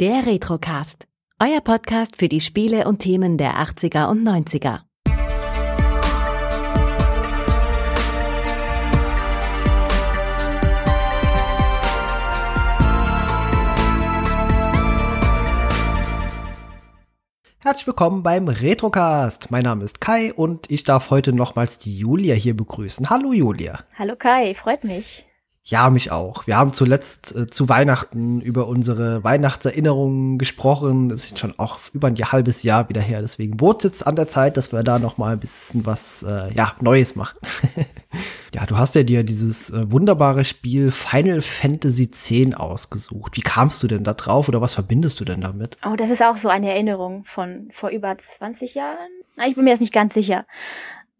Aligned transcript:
Der 0.00 0.26
Retrocast. 0.26 1.06
Euer 1.40 1.60
Podcast 1.60 2.16
für 2.16 2.26
die 2.26 2.40
Spiele 2.40 2.88
und 2.88 2.98
Themen 2.98 3.38
der 3.38 3.64
80er 3.64 4.08
und 4.08 4.26
90er. 4.26 4.80
Herzlich 17.60 17.86
willkommen 17.86 18.24
beim 18.24 18.48
Retrocast. 18.48 19.52
Mein 19.52 19.62
Name 19.62 19.84
ist 19.84 20.00
Kai 20.00 20.34
und 20.34 20.68
ich 20.72 20.82
darf 20.82 21.10
heute 21.10 21.32
nochmals 21.32 21.78
die 21.78 21.96
Julia 21.96 22.34
hier 22.34 22.56
begrüßen. 22.56 23.10
Hallo 23.10 23.32
Julia. 23.32 23.78
Hallo 23.96 24.16
Kai, 24.16 24.54
freut 24.54 24.82
mich. 24.82 25.24
Ja, 25.66 25.88
mich 25.88 26.12
auch. 26.12 26.46
Wir 26.46 26.58
haben 26.58 26.74
zuletzt 26.74 27.34
äh, 27.34 27.46
zu 27.46 27.70
Weihnachten 27.70 28.42
über 28.42 28.68
unsere 28.68 29.24
Weihnachtserinnerungen 29.24 30.36
gesprochen. 30.36 31.08
Das 31.08 31.24
ist 31.24 31.38
schon 31.38 31.58
auch 31.58 31.78
über 31.94 32.08
ein 32.08 32.16
halbes 32.16 32.62
Jahr 32.64 32.90
wieder 32.90 33.00
her. 33.00 33.22
Deswegen 33.22 33.58
wurde 33.60 33.78
es 33.78 33.84
jetzt 33.84 34.06
an 34.06 34.14
der 34.14 34.28
Zeit, 34.28 34.58
dass 34.58 34.72
wir 34.72 34.82
da 34.82 34.98
noch 34.98 35.16
mal 35.16 35.32
ein 35.32 35.40
bisschen 35.40 35.86
was 35.86 36.22
äh, 36.22 36.52
ja, 36.52 36.74
Neues 36.82 37.16
machen. 37.16 37.38
ja, 38.54 38.66
du 38.66 38.76
hast 38.76 38.94
ja 38.94 39.04
dir 39.04 39.24
dieses 39.24 39.70
äh, 39.70 39.90
wunderbare 39.90 40.44
Spiel 40.44 40.90
Final 40.90 41.40
Fantasy 41.40 42.10
X 42.12 42.54
ausgesucht. 42.54 43.38
Wie 43.38 43.42
kamst 43.42 43.82
du 43.82 43.86
denn 43.86 44.04
da 44.04 44.12
drauf 44.12 44.50
oder 44.50 44.60
was 44.60 44.74
verbindest 44.74 45.18
du 45.20 45.24
denn 45.24 45.40
damit? 45.40 45.78
Oh, 45.86 45.96
das 45.96 46.10
ist 46.10 46.22
auch 46.22 46.36
so 46.36 46.50
eine 46.50 46.70
Erinnerung 46.72 47.24
von 47.24 47.68
vor 47.70 47.88
über 47.88 48.14
20 48.14 48.74
Jahren. 48.74 49.08
Ich 49.46 49.54
bin 49.54 49.64
mir 49.64 49.70
jetzt 49.70 49.80
nicht 49.80 49.94
ganz 49.94 50.12
sicher. 50.12 50.44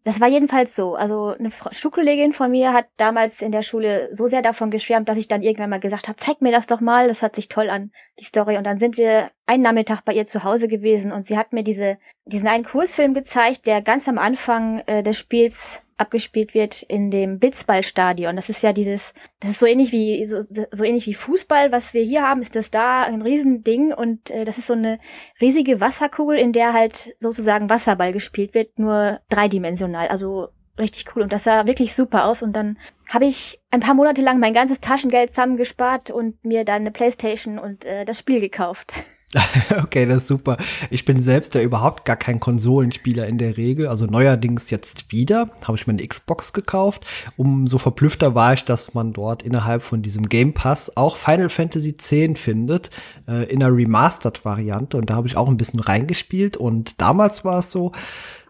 Das 0.05 0.21
war 0.21 0.27
jedenfalls 0.27 0.75
so. 0.75 0.93
Also 0.93 1.35
eine 1.37 1.49
Schulkollegin 1.71 2.31
von 2.31 2.51
mir 2.51 2.73
hat 2.73 2.85
damals 2.95 3.41
in 3.41 3.51
der 3.51 3.63
Schule 3.63 4.07
so 4.15 4.27
sehr 4.27 4.43
davon 4.43 4.69
geschwärmt, 4.69 5.09
dass 5.09 5.17
ich 5.17 5.27
dann 5.27 5.41
irgendwann 5.41 5.71
mal 5.71 5.79
gesagt 5.79 6.07
habe, 6.07 6.15
zeig 6.15 6.41
mir 6.41 6.51
das 6.51 6.67
doch 6.67 6.79
mal, 6.79 7.07
das 7.07 7.23
hört 7.23 7.35
sich 7.35 7.49
toll 7.49 7.71
an, 7.71 7.91
die 8.19 8.23
Story. 8.23 8.57
Und 8.57 8.65
dann 8.65 8.77
sind 8.77 8.97
wir 8.97 9.31
einen 9.47 9.63
Nachmittag 9.63 10.05
bei 10.05 10.13
ihr 10.13 10.27
zu 10.27 10.43
Hause 10.43 10.67
gewesen 10.67 11.11
und 11.11 11.25
sie 11.25 11.39
hat 11.39 11.53
mir 11.53 11.63
diese, 11.63 11.97
diesen 12.25 12.47
einen 12.47 12.65
Kursfilm 12.65 13.15
gezeigt, 13.15 13.65
der 13.65 13.81
ganz 13.81 14.07
am 14.07 14.19
Anfang 14.19 14.83
äh, 14.85 15.01
des 15.01 15.17
Spiels 15.17 15.81
abgespielt 15.97 16.53
wird 16.53 16.81
in 16.83 17.11
dem 17.11 17.39
Blitzballstadion. 17.39 18.35
Das 18.35 18.49
ist 18.49 18.63
ja 18.63 18.73
dieses, 18.73 19.13
das 19.39 19.51
ist 19.51 19.59
so 19.59 19.65
ähnlich 19.65 19.91
wie 19.91 20.25
so, 20.25 20.41
so 20.41 20.83
ähnlich 20.83 21.07
wie 21.07 21.13
Fußball, 21.13 21.71
was 21.71 21.93
wir 21.93 22.03
hier 22.03 22.23
haben, 22.23 22.41
ist 22.41 22.55
das 22.55 22.71
da 22.71 23.03
ein 23.03 23.21
Riesending 23.21 23.93
und 23.93 24.29
äh, 24.31 24.43
das 24.43 24.57
ist 24.57 24.67
so 24.67 24.73
eine 24.73 24.99
riesige 25.39 25.81
Wasserkugel, 25.81 26.37
in 26.37 26.51
der 26.51 26.73
halt 26.73 27.15
sozusagen 27.19 27.69
Wasserball 27.69 28.13
gespielt 28.13 28.53
wird, 28.53 28.77
nur 28.77 29.19
dreidimensional. 29.29 30.07
Also 30.07 30.49
richtig 30.77 31.15
cool 31.15 31.23
und 31.23 31.31
das 31.31 31.45
sah 31.45 31.67
wirklich 31.67 31.95
super 31.95 32.25
aus 32.25 32.41
und 32.41 32.53
dann 32.53 32.77
habe 33.09 33.25
ich 33.25 33.61
ein 33.71 33.79
paar 33.79 33.93
Monate 33.93 34.21
lang 34.21 34.39
mein 34.39 34.53
ganzes 34.53 34.81
Taschengeld 34.81 35.29
zusammengespart 35.31 36.11
und 36.11 36.43
mir 36.43 36.65
dann 36.65 36.81
eine 36.81 36.91
Playstation 36.91 37.59
und 37.59 37.85
äh, 37.85 38.05
das 38.05 38.19
Spiel 38.19 38.39
gekauft. 38.39 38.93
okay, 39.83 40.05
das 40.05 40.19
ist 40.19 40.27
super. 40.27 40.57
Ich 40.89 41.05
bin 41.05 41.21
selbst 41.21 41.55
ja 41.55 41.61
überhaupt 41.61 42.05
gar 42.05 42.15
kein 42.15 42.39
Konsolenspieler 42.39 43.27
in 43.27 43.37
der 43.37 43.57
Regel. 43.57 43.87
Also 43.87 44.05
neuerdings 44.05 44.69
jetzt 44.69 45.11
wieder. 45.11 45.49
Habe 45.65 45.77
ich 45.77 45.87
mir 45.87 45.93
eine 45.93 46.05
Xbox 46.05 46.53
gekauft. 46.53 47.05
Umso 47.35 47.77
verblüffter 47.77 48.35
war 48.35 48.53
ich, 48.53 48.63
dass 48.63 48.93
man 48.93 49.13
dort 49.13 49.43
innerhalb 49.43 49.83
von 49.83 50.01
diesem 50.01 50.29
Game 50.29 50.53
Pass 50.53 50.95
auch 50.95 51.17
Final 51.17 51.49
Fantasy 51.49 51.89
X 51.89 52.39
findet. 52.39 52.89
Äh, 53.27 53.45
in 53.51 53.61
einer 53.61 53.75
Remastered-Variante. 53.75 54.97
Und 54.97 55.09
da 55.09 55.15
habe 55.15 55.27
ich 55.27 55.37
auch 55.37 55.49
ein 55.49 55.57
bisschen 55.57 55.79
reingespielt. 55.79 56.55
Und 56.57 57.01
damals 57.01 57.43
war 57.43 57.59
es 57.59 57.71
so, 57.71 57.91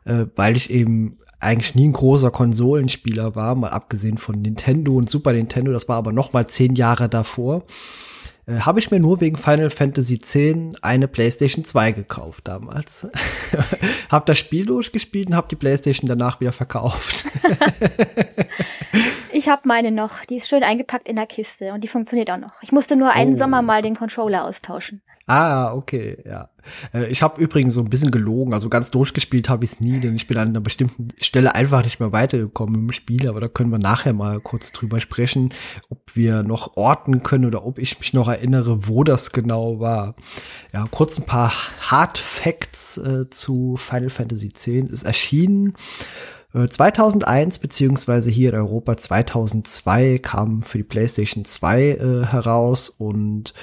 äh, 0.06 0.26
weil 0.36 0.56
ich 0.56 0.70
eben 0.70 1.18
eigentlich 1.40 1.76
nie 1.76 1.88
ein 1.88 1.94
großer 1.94 2.32
Konsolenspieler 2.32 3.36
war, 3.36 3.56
mal 3.56 3.70
abgesehen 3.70 4.18
von 4.18 4.42
Nintendo 4.42 4.94
und 4.94 5.10
Super 5.10 5.34
Nintendo, 5.34 5.72
das 5.74 5.88
war 5.88 5.98
aber 5.98 6.12
noch 6.12 6.34
mal 6.34 6.48
zehn 6.48 6.76
Jahre 6.76 7.08
davor 7.10 7.66
äh, 8.48 8.60
habe 8.60 8.80
ich 8.80 8.92
mir 8.92 9.00
nur 9.00 9.22
wegen 9.22 9.38
Final 9.38 9.70
Fantasy 9.70 10.16
X 10.16 10.38
eine 10.82 11.08
PlayStation 11.08 11.64
2 11.64 11.92
gekauft 11.94 12.48
damals. 12.48 13.08
hab 14.10 14.26
das 14.26 14.38
Spiel 14.38 14.66
durchgespielt 14.66 15.28
und 15.28 15.36
habe 15.36 15.48
die 15.50 15.56
PlayStation 15.56 16.08
danach 16.08 16.40
wieder 16.40 16.52
verkauft. 16.52 17.26
ich 19.36 19.50
habe 19.50 19.64
meine 19.66 19.92
noch, 19.92 20.24
die 20.30 20.38
ist 20.38 20.48
schön 20.48 20.64
eingepackt 20.64 21.10
in 21.10 21.18
der 21.18 21.26
Kiste 21.26 21.74
und 21.74 21.84
die 21.84 21.90
funktioniert 21.90 22.32
auch 22.32 22.38
noch. 22.38 22.54
Ich 22.62 22.72
musste 22.72 22.96
nur 22.96 23.12
einen 23.12 23.34
oh, 23.34 23.36
Sommer 23.36 23.62
mal 23.62 23.82
den 23.82 23.96
Controller 23.96 24.46
austauschen. 24.46 25.02
Ah, 25.28 25.74
okay, 25.74 26.18
ja. 26.24 26.50
Äh, 26.94 27.08
ich 27.08 27.22
habe 27.22 27.42
übrigens 27.42 27.74
so 27.74 27.82
ein 27.82 27.90
bisschen 27.90 28.12
gelogen, 28.12 28.54
also 28.54 28.70
ganz 28.70 28.92
durchgespielt 28.92 29.50
habe 29.50 29.66
ich 29.66 29.74
es 29.74 29.80
nie, 29.82 30.00
denn 30.00 30.16
ich 30.16 30.28
bin 30.28 30.38
an 30.38 30.50
einer 30.50 30.62
bestimmten 30.62 31.10
Stelle 31.20 31.54
einfach 31.54 31.84
nicht 31.84 32.00
mehr 32.00 32.14
weitergekommen 32.14 32.76
im 32.76 32.92
Spiel, 32.94 33.28
aber 33.28 33.42
da 33.42 33.50
können 33.50 33.72
wir 33.72 33.80
nachher 33.80 34.14
mal 34.14 34.40
kurz 34.40 34.72
drüber 34.72 35.02
sprechen, 35.02 35.54
ob 35.90 36.16
wir 36.16 36.44
noch 36.44 36.78
orten 36.78 37.22
können 37.22 37.46
oder 37.46 37.66
ob 37.66 37.78
ich 37.78 38.00
mich 38.00 38.14
noch 38.14 38.30
erinnere, 38.30 38.88
wo 38.88 39.04
das 39.04 39.32
genau 39.32 39.82
war. 39.82 40.16
Ja, 40.74 40.88
kurz 40.90 41.20
ein 41.20 41.26
paar 41.26 41.52
Hard 41.82 42.18
Facts 42.18 42.98
äh, 42.98 43.30
zu 43.30 43.76
Final 43.76 44.10
Fantasy 44.10 44.48
X. 44.48 44.68
Ist 44.68 45.04
erschienen 45.04 45.74
2001 46.56 47.58
äh, 47.58 47.60
beziehungsweise 47.62 48.30
hier 48.30 48.52
in 48.52 48.60
Europa 48.60 48.98
2002 48.98 50.20
kam 50.20 50.62
für 50.62 50.78
die 50.78 50.84
PlayStation 50.84 51.44
2 51.44 51.82
äh, 51.82 52.26
heraus 52.26 52.90
und 52.90 53.54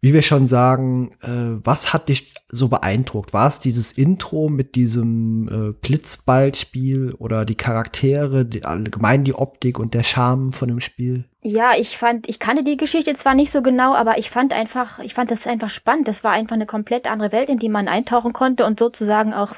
wie 0.00 0.12
wir 0.12 0.22
schon 0.22 0.46
sagen, 0.46 1.10
äh, 1.22 1.58
was 1.64 1.92
hat 1.92 2.08
dich 2.08 2.34
so 2.48 2.68
beeindruckt? 2.68 3.32
War 3.32 3.48
es 3.48 3.58
dieses 3.58 3.92
Intro 3.92 4.48
mit 4.48 4.74
diesem 4.74 5.48
äh, 5.48 5.72
Blitzballspiel 5.72 7.14
oder 7.14 7.44
die 7.44 7.56
Charaktere, 7.56 8.44
die, 8.44 8.64
allgemein 8.64 9.24
die 9.24 9.34
Optik 9.34 9.78
und 9.78 9.94
der 9.94 10.04
Charme 10.04 10.52
von 10.52 10.68
dem 10.68 10.80
Spiel? 10.80 11.24
Ja, 11.48 11.74
ich 11.78 11.96
fand, 11.96 12.28
ich 12.28 12.40
kannte 12.40 12.64
die 12.64 12.76
Geschichte 12.76 13.14
zwar 13.14 13.36
nicht 13.36 13.52
so 13.52 13.62
genau, 13.62 13.94
aber 13.94 14.18
ich 14.18 14.30
fand 14.30 14.52
einfach, 14.52 14.98
ich 14.98 15.14
fand 15.14 15.30
das 15.30 15.46
einfach 15.46 15.70
spannend. 15.70 16.08
Das 16.08 16.24
war 16.24 16.32
einfach 16.32 16.56
eine 16.56 16.66
komplett 16.66 17.08
andere 17.08 17.30
Welt, 17.30 17.48
in 17.48 17.60
die 17.60 17.68
man 17.68 17.86
eintauchen 17.86 18.32
konnte 18.32 18.66
und 18.66 18.80
sozusagen 18.80 19.32
auch 19.32 19.52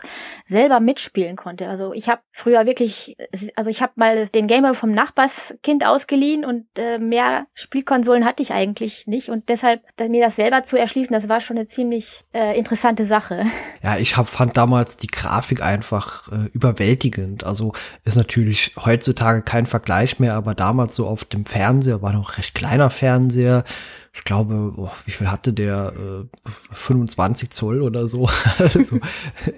selber 0.44 0.80
mitspielen 0.80 1.36
konnte. 1.36 1.66
Also 1.66 1.94
ich 1.94 2.10
habe 2.10 2.20
früher 2.30 2.66
wirklich, 2.66 3.16
also 3.56 3.70
ich 3.70 3.80
habe 3.80 3.94
mal 3.96 4.26
den 4.26 4.48
Gamer 4.48 4.74
vom 4.74 4.90
Nachbarskind 4.92 5.86
ausgeliehen 5.86 6.44
und 6.44 6.66
äh, 6.76 6.98
mehr 6.98 7.46
Spielkonsolen 7.54 8.26
hatte 8.26 8.42
ich 8.42 8.52
eigentlich 8.52 9.06
nicht 9.06 9.30
und 9.30 9.48
deshalb 9.48 9.80
mir 9.98 10.22
das 10.22 10.36
selber 10.36 10.64
zu 10.64 10.76
erschließen, 10.76 11.14
das 11.14 11.30
war 11.30 11.40
schon 11.40 11.56
eine 11.56 11.68
ziemlich 11.68 12.26
äh, 12.34 12.58
interessante 12.58 13.06
Sache. 13.06 13.46
Ja, 13.80 13.96
ich 13.96 14.16
hab, 14.16 14.28
fand 14.28 14.56
damals 14.56 14.96
die 14.96 15.06
Grafik 15.06 15.62
einfach 15.62 16.30
äh, 16.32 16.48
überwältigend. 16.52 17.44
Also 17.44 17.74
ist 18.04 18.16
natürlich 18.16 18.74
heutzutage 18.76 19.42
kein 19.42 19.66
Vergleich 19.66 20.18
mehr, 20.18 20.34
aber 20.34 20.56
damals 20.56 20.96
so 20.96 21.06
auf 21.06 21.24
dem 21.24 21.46
Fernseher 21.46 21.77
Fernseher, 21.78 22.02
war 22.02 22.12
noch 22.12 22.38
recht 22.38 22.54
kleiner 22.54 22.90
Fernseher. 22.90 23.64
Ich 24.12 24.24
glaube, 24.24 24.72
oh, 24.76 24.90
wie 25.04 25.12
viel 25.12 25.30
hatte 25.30 25.52
der? 25.52 25.92
Äh, 25.96 26.50
25 26.72 27.50
Zoll 27.50 27.82
oder 27.82 28.08
so. 28.08 28.28
also 28.58 28.98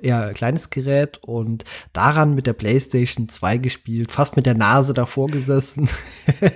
eher 0.03 0.35
kleines 0.35 0.69
Gerät 0.69 1.19
und 1.23 1.65
daran 1.95 2.35
mit 2.35 2.47
der 2.47 2.53
PlayStation 2.53 3.29
2 3.29 3.57
gespielt, 3.57 4.13
fast 4.13 4.37
mit 4.37 4.45
der 4.45 4.55
Nase 4.55 4.93
davor 4.93 5.29
gesessen, 5.29 5.89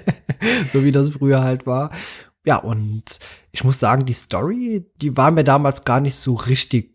so 0.72 0.84
wie 0.84 0.92
das 0.92 1.10
früher 1.10 1.42
halt 1.42 1.66
war. 1.66 1.90
Ja, 2.46 2.58
und 2.58 3.04
ich 3.52 3.64
muss 3.64 3.80
sagen, 3.80 4.04
die 4.04 4.12
Story, 4.12 4.84
die 5.00 5.16
war 5.16 5.30
mir 5.30 5.44
damals 5.44 5.84
gar 5.84 6.00
nicht 6.00 6.16
so 6.16 6.34
richtig 6.34 6.92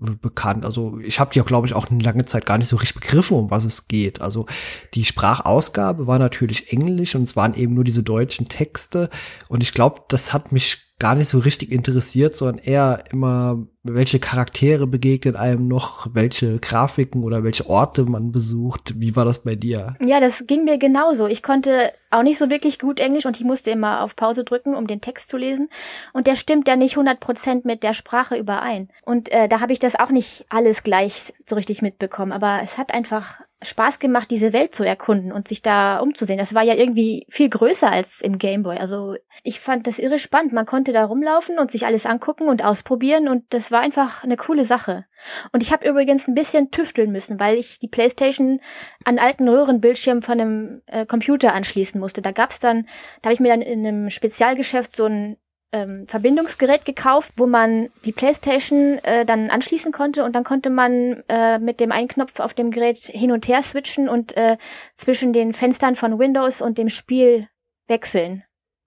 bekannt. 0.00 0.64
Also 0.64 0.98
ich 0.98 1.20
habe 1.20 1.32
die 1.32 1.40
auch, 1.40 1.46
glaube 1.46 1.68
ich, 1.68 1.74
auch 1.74 1.88
eine 1.88 2.02
lange 2.02 2.24
Zeit 2.24 2.46
gar 2.46 2.58
nicht 2.58 2.68
so 2.68 2.76
richtig 2.76 3.00
begriffen, 3.00 3.36
um 3.36 3.50
was 3.50 3.64
es 3.64 3.86
geht. 3.86 4.20
Also 4.20 4.46
die 4.94 5.04
Sprachausgabe 5.04 6.08
war 6.08 6.18
natürlich 6.18 6.72
Englisch 6.72 7.14
und 7.14 7.22
es 7.22 7.36
waren 7.36 7.54
eben 7.54 7.74
nur 7.74 7.84
diese 7.84 8.02
deutschen 8.02 8.48
Texte. 8.48 9.08
Und 9.48 9.62
ich 9.62 9.72
glaube, 9.72 10.02
das 10.08 10.32
hat 10.32 10.50
mich 10.50 10.78
gar 10.98 11.14
nicht 11.14 11.28
so 11.28 11.38
richtig 11.38 11.70
interessiert, 11.70 12.36
sondern 12.36 12.58
eher 12.58 13.04
immer, 13.12 13.66
welche 13.94 14.18
Charaktere 14.18 14.86
begegnen 14.86 15.36
einem 15.36 15.68
noch, 15.68 16.08
welche 16.12 16.58
Grafiken 16.58 17.24
oder 17.24 17.44
welche 17.44 17.68
Orte 17.68 18.04
man 18.04 18.32
besucht. 18.32 18.94
Wie 18.96 19.16
war 19.16 19.24
das 19.24 19.42
bei 19.44 19.54
dir? 19.54 19.96
Ja, 20.04 20.20
das 20.20 20.46
ging 20.46 20.64
mir 20.64 20.78
genauso. 20.78 21.26
Ich 21.26 21.42
konnte 21.42 21.92
auch 22.10 22.22
nicht 22.22 22.38
so 22.38 22.50
wirklich 22.50 22.78
gut 22.78 23.00
Englisch 23.00 23.26
und 23.26 23.36
ich 23.36 23.44
musste 23.44 23.70
immer 23.70 24.02
auf 24.02 24.16
Pause 24.16 24.44
drücken, 24.44 24.74
um 24.74 24.86
den 24.86 25.00
Text 25.00 25.28
zu 25.28 25.36
lesen. 25.36 25.68
Und 26.12 26.26
der 26.26 26.36
stimmt 26.36 26.68
ja 26.68 26.76
nicht 26.76 26.92
100 26.92 27.20
Prozent 27.20 27.64
mit 27.64 27.82
der 27.82 27.92
Sprache 27.92 28.36
überein. 28.36 28.88
Und 29.04 29.30
äh, 29.30 29.48
da 29.48 29.60
habe 29.60 29.72
ich 29.72 29.78
das 29.78 29.98
auch 29.98 30.10
nicht 30.10 30.46
alles 30.48 30.82
gleich 30.82 31.32
so 31.46 31.56
richtig 31.56 31.82
mitbekommen. 31.82 32.32
Aber 32.32 32.60
es 32.62 32.78
hat 32.78 32.94
einfach 32.94 33.40
Spaß 33.60 33.98
gemacht, 33.98 34.30
diese 34.30 34.52
Welt 34.52 34.72
zu 34.72 34.84
erkunden 34.84 35.32
und 35.32 35.48
sich 35.48 35.62
da 35.62 35.98
umzusehen. 35.98 36.38
Das 36.38 36.54
war 36.54 36.62
ja 36.62 36.74
irgendwie 36.74 37.26
viel 37.28 37.48
größer 37.48 37.90
als 37.90 38.20
im 38.20 38.38
Gameboy. 38.38 38.76
Also 38.76 39.16
ich 39.42 39.58
fand 39.58 39.88
das 39.88 39.98
irre 39.98 40.20
spannend. 40.20 40.52
Man 40.52 40.66
konnte 40.66 40.92
da 40.92 41.04
rumlaufen 41.04 41.58
und 41.58 41.70
sich 41.70 41.84
alles 41.84 42.06
angucken 42.06 42.48
und 42.48 42.64
ausprobieren 42.64 43.28
und 43.28 43.44
das 43.50 43.72
war 43.72 43.77
einfach 43.80 44.24
eine 44.24 44.36
coole 44.36 44.64
Sache. 44.64 45.04
Und 45.52 45.62
ich 45.62 45.72
habe 45.72 45.88
übrigens 45.88 46.28
ein 46.28 46.34
bisschen 46.34 46.70
tüfteln 46.70 47.12
müssen, 47.12 47.40
weil 47.40 47.56
ich 47.56 47.78
die 47.78 47.88
Playstation 47.88 48.60
an 49.04 49.18
alten 49.18 49.48
Röhrenbildschirm 49.48 50.22
von 50.22 50.40
einem 50.40 50.82
äh, 50.86 51.06
Computer 51.06 51.54
anschließen 51.54 52.00
musste. 52.00 52.22
Da 52.22 52.32
gab's 52.32 52.58
dann, 52.58 52.86
da 53.22 53.28
habe 53.28 53.34
ich 53.34 53.40
mir 53.40 53.48
dann 53.48 53.62
in 53.62 53.86
einem 53.86 54.10
Spezialgeschäft 54.10 54.94
so 54.94 55.06
ein 55.06 55.36
ähm, 55.72 56.06
Verbindungsgerät 56.06 56.84
gekauft, 56.84 57.32
wo 57.36 57.46
man 57.46 57.90
die 58.04 58.12
Playstation 58.12 58.98
äh, 58.98 59.24
dann 59.24 59.50
anschließen 59.50 59.92
konnte 59.92 60.24
und 60.24 60.34
dann 60.34 60.44
konnte 60.44 60.70
man 60.70 61.22
äh, 61.28 61.58
mit 61.58 61.80
dem 61.80 61.92
einen 61.92 62.08
Knopf 62.08 62.40
auf 62.40 62.54
dem 62.54 62.70
Gerät 62.70 62.98
hin 62.98 63.32
und 63.32 63.48
her 63.48 63.62
switchen 63.62 64.08
und 64.08 64.36
äh, 64.36 64.56
zwischen 64.96 65.32
den 65.32 65.52
Fenstern 65.52 65.94
von 65.94 66.18
Windows 66.18 66.62
und 66.62 66.78
dem 66.78 66.88
Spiel 66.88 67.48
wechseln. 67.86 68.44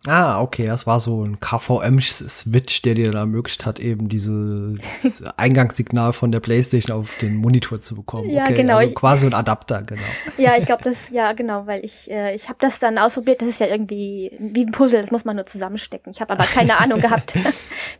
Ah, 0.07 0.41
okay, 0.41 0.65
das 0.65 0.87
war 0.87 0.99
so 0.99 1.23
ein 1.23 1.39
KVM-Switch, 1.39 2.81
der 2.81 2.95
dir 2.95 3.11
dann 3.11 3.21
ermöglicht 3.21 3.67
hat, 3.67 3.79
eben 3.79 4.09
dieses 4.09 5.21
Eingangssignal 5.37 6.11
von 6.11 6.31
der 6.31 6.39
Playstation 6.39 6.97
auf 6.97 7.15
den 7.17 7.35
Monitor 7.35 7.81
zu 7.81 7.93
bekommen. 7.93 8.31
Ja, 8.31 8.43
okay, 8.43 8.55
genau. 8.55 8.77
Also 8.77 8.95
quasi 8.95 9.27
ein 9.27 9.35
Adapter, 9.35 9.83
genau. 9.83 10.01
Ja, 10.39 10.57
ich 10.57 10.65
glaube, 10.65 10.83
das, 10.85 11.11
ja, 11.11 11.33
genau, 11.33 11.67
weil 11.67 11.85
ich, 11.85 12.09
äh, 12.09 12.33
ich 12.33 12.49
habe 12.49 12.57
das 12.59 12.79
dann 12.79 12.97
ausprobiert, 12.97 13.43
das 13.43 13.49
ist 13.49 13.59
ja 13.59 13.67
irgendwie 13.67 14.31
wie 14.39 14.65
ein 14.65 14.71
Puzzle, 14.71 15.01
das 15.01 15.11
muss 15.11 15.23
man 15.23 15.35
nur 15.35 15.45
zusammenstecken. 15.45 16.11
Ich 16.11 16.19
habe 16.19 16.33
aber 16.33 16.45
keine 16.45 16.79
Ahnung 16.79 16.99
gehabt, 17.01 17.37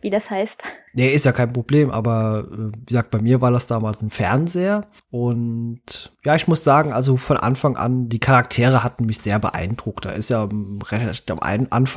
wie 0.00 0.10
das 0.10 0.28
heißt. 0.28 0.64
Nee, 0.94 1.08
ist 1.08 1.24
ja 1.24 1.30
kein 1.30 1.52
Problem, 1.52 1.92
aber 1.92 2.48
äh, 2.50 2.72
wie 2.78 2.86
gesagt, 2.86 3.12
bei 3.12 3.20
mir 3.20 3.40
war 3.40 3.52
das 3.52 3.68
damals 3.68 4.02
ein 4.02 4.10
Fernseher 4.10 4.88
und 5.10 6.12
ja, 6.24 6.34
ich 6.34 6.48
muss 6.48 6.64
sagen, 6.64 6.92
also 6.92 7.16
von 7.16 7.36
Anfang 7.36 7.76
an, 7.76 8.08
die 8.08 8.18
Charaktere 8.18 8.82
hatten 8.82 9.06
mich 9.06 9.20
sehr 9.20 9.38
beeindruckt. 9.38 10.04
Da 10.04 10.10
ist 10.10 10.30
ja 10.30 10.48
recht 10.90 11.30
am 11.30 11.38
Anfang 11.40 11.91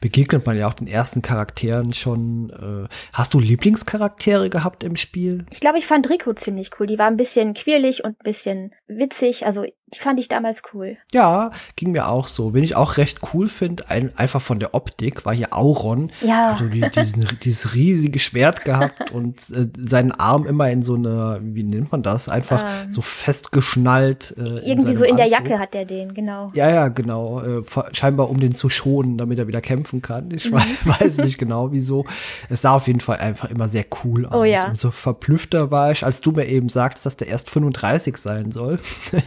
begegnet 0.00 0.46
man 0.46 0.56
ja 0.56 0.68
auch 0.68 0.74
den 0.74 0.86
ersten 0.86 1.22
Charakteren 1.22 1.92
schon. 1.92 2.50
Äh, 2.50 2.88
hast 3.12 3.34
du 3.34 3.40
Lieblingscharaktere 3.40 4.50
gehabt 4.50 4.84
im 4.84 4.96
Spiel? 4.96 5.44
Ich 5.50 5.60
glaube, 5.60 5.78
ich 5.78 5.86
fand 5.86 6.08
Rico 6.08 6.32
ziemlich 6.32 6.70
cool. 6.78 6.86
Die 6.86 6.98
war 6.98 7.06
ein 7.06 7.16
bisschen 7.16 7.54
quirlig 7.54 8.04
und 8.04 8.20
ein 8.20 8.24
bisschen 8.24 8.74
witzig. 8.86 9.46
Also 9.46 9.64
die 9.94 9.98
fand 9.98 10.20
ich 10.20 10.28
damals 10.28 10.62
cool. 10.74 10.96
Ja, 11.12 11.50
ging 11.76 11.92
mir 11.92 12.08
auch 12.08 12.26
so. 12.26 12.52
Wen 12.54 12.62
ich 12.62 12.76
auch 12.76 12.96
recht 12.98 13.20
cool 13.32 13.48
finde, 13.48 13.88
ein, 13.88 14.16
einfach 14.18 14.40
von 14.42 14.58
der 14.58 14.74
Optik, 14.74 15.24
war 15.24 15.34
hier 15.34 15.54
Auron. 15.56 16.12
Ja. 16.22 16.52
Also 16.52 16.66
die, 16.66 16.80
diesen, 16.80 17.26
dieses 17.42 17.74
riesige 17.74 18.18
Schwert 18.18 18.64
gehabt 18.64 19.10
und 19.12 19.38
äh, 19.50 19.66
seinen 19.78 20.12
Arm 20.12 20.46
immer 20.46 20.70
in 20.70 20.82
so 20.82 20.94
eine, 20.94 21.38
wie 21.42 21.62
nennt 21.62 21.90
man 21.92 22.02
das? 22.02 22.28
Einfach 22.28 22.62
Ähm. 22.84 22.92
so 22.92 23.00
festgeschnallt. 23.02 24.34
Äh, 24.36 24.68
Irgendwie 24.68 24.90
in 24.90 24.96
so 24.96 25.04
in 25.04 25.16
der 25.16 25.26
Anzug. 25.26 25.40
Jacke 25.44 25.58
hat 25.58 25.74
der 25.74 25.84
den, 25.84 26.14
genau. 26.14 26.50
Ja, 26.54 26.68
ja, 26.70 26.88
genau. 26.88 27.40
Äh, 27.40 27.62
scheinbar 27.92 28.28
um 28.30 28.40
den 28.40 28.54
zu 28.54 28.68
schonen, 28.70 29.18
damit 29.18 29.38
er 29.38 29.48
wieder 29.48 29.60
kämpfen 29.60 30.02
kann. 30.02 30.30
Ich 30.32 30.52
wei- 30.52 30.62
weiß 30.84 31.18
nicht 31.18 31.38
genau 31.38 31.72
wieso. 31.72 32.04
Es 32.48 32.62
sah 32.62 32.72
auf 32.72 32.86
jeden 32.86 33.00
Fall 33.00 33.16
einfach 33.18 33.50
immer 33.50 33.68
sehr 33.68 33.84
cool 34.04 34.26
aus. 34.26 34.34
Oh 34.34 34.44
ja. 34.44 34.68
Und 34.68 34.78
so 34.78 34.90
verblüffter 34.90 35.70
war 35.70 35.92
ich, 35.92 36.04
als 36.04 36.20
du 36.20 36.32
mir 36.32 36.46
eben 36.46 36.68
sagtest, 36.68 37.06
dass 37.06 37.16
der 37.16 37.28
erst 37.28 37.50
35 37.50 38.16
sein 38.16 38.50
soll. 38.50 38.78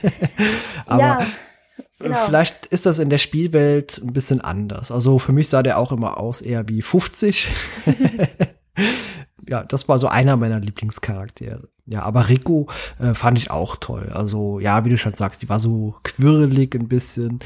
Aber 0.85 1.01
ja, 1.01 1.27
genau. 1.99 2.25
Vielleicht 2.25 2.67
ist 2.67 2.85
das 2.85 2.99
in 2.99 3.09
der 3.09 3.17
Spielwelt 3.17 4.01
ein 4.03 4.13
bisschen 4.13 4.41
anders. 4.41 4.91
Also 4.91 5.19
für 5.19 5.31
mich 5.31 5.49
sah 5.49 5.63
der 5.63 5.77
auch 5.77 5.91
immer 5.91 6.17
aus 6.17 6.41
eher 6.41 6.67
wie 6.67 6.81
50. 6.81 7.47
ja, 9.47 9.63
das 9.63 9.87
war 9.87 9.97
so 9.97 10.07
einer 10.07 10.37
meiner 10.37 10.59
Lieblingscharaktere. 10.59 11.69
Ja, 11.85 12.03
aber 12.03 12.29
Rico 12.29 12.67
äh, 12.99 13.13
fand 13.13 13.37
ich 13.37 13.51
auch 13.51 13.75
toll. 13.75 14.11
Also 14.13 14.59
ja, 14.59 14.85
wie 14.85 14.89
du 14.89 14.97
schon 14.97 15.13
sagst, 15.13 15.41
die 15.41 15.49
war 15.49 15.59
so 15.59 15.95
quirlig 16.03 16.75
ein 16.75 16.87
bisschen. 16.87 17.39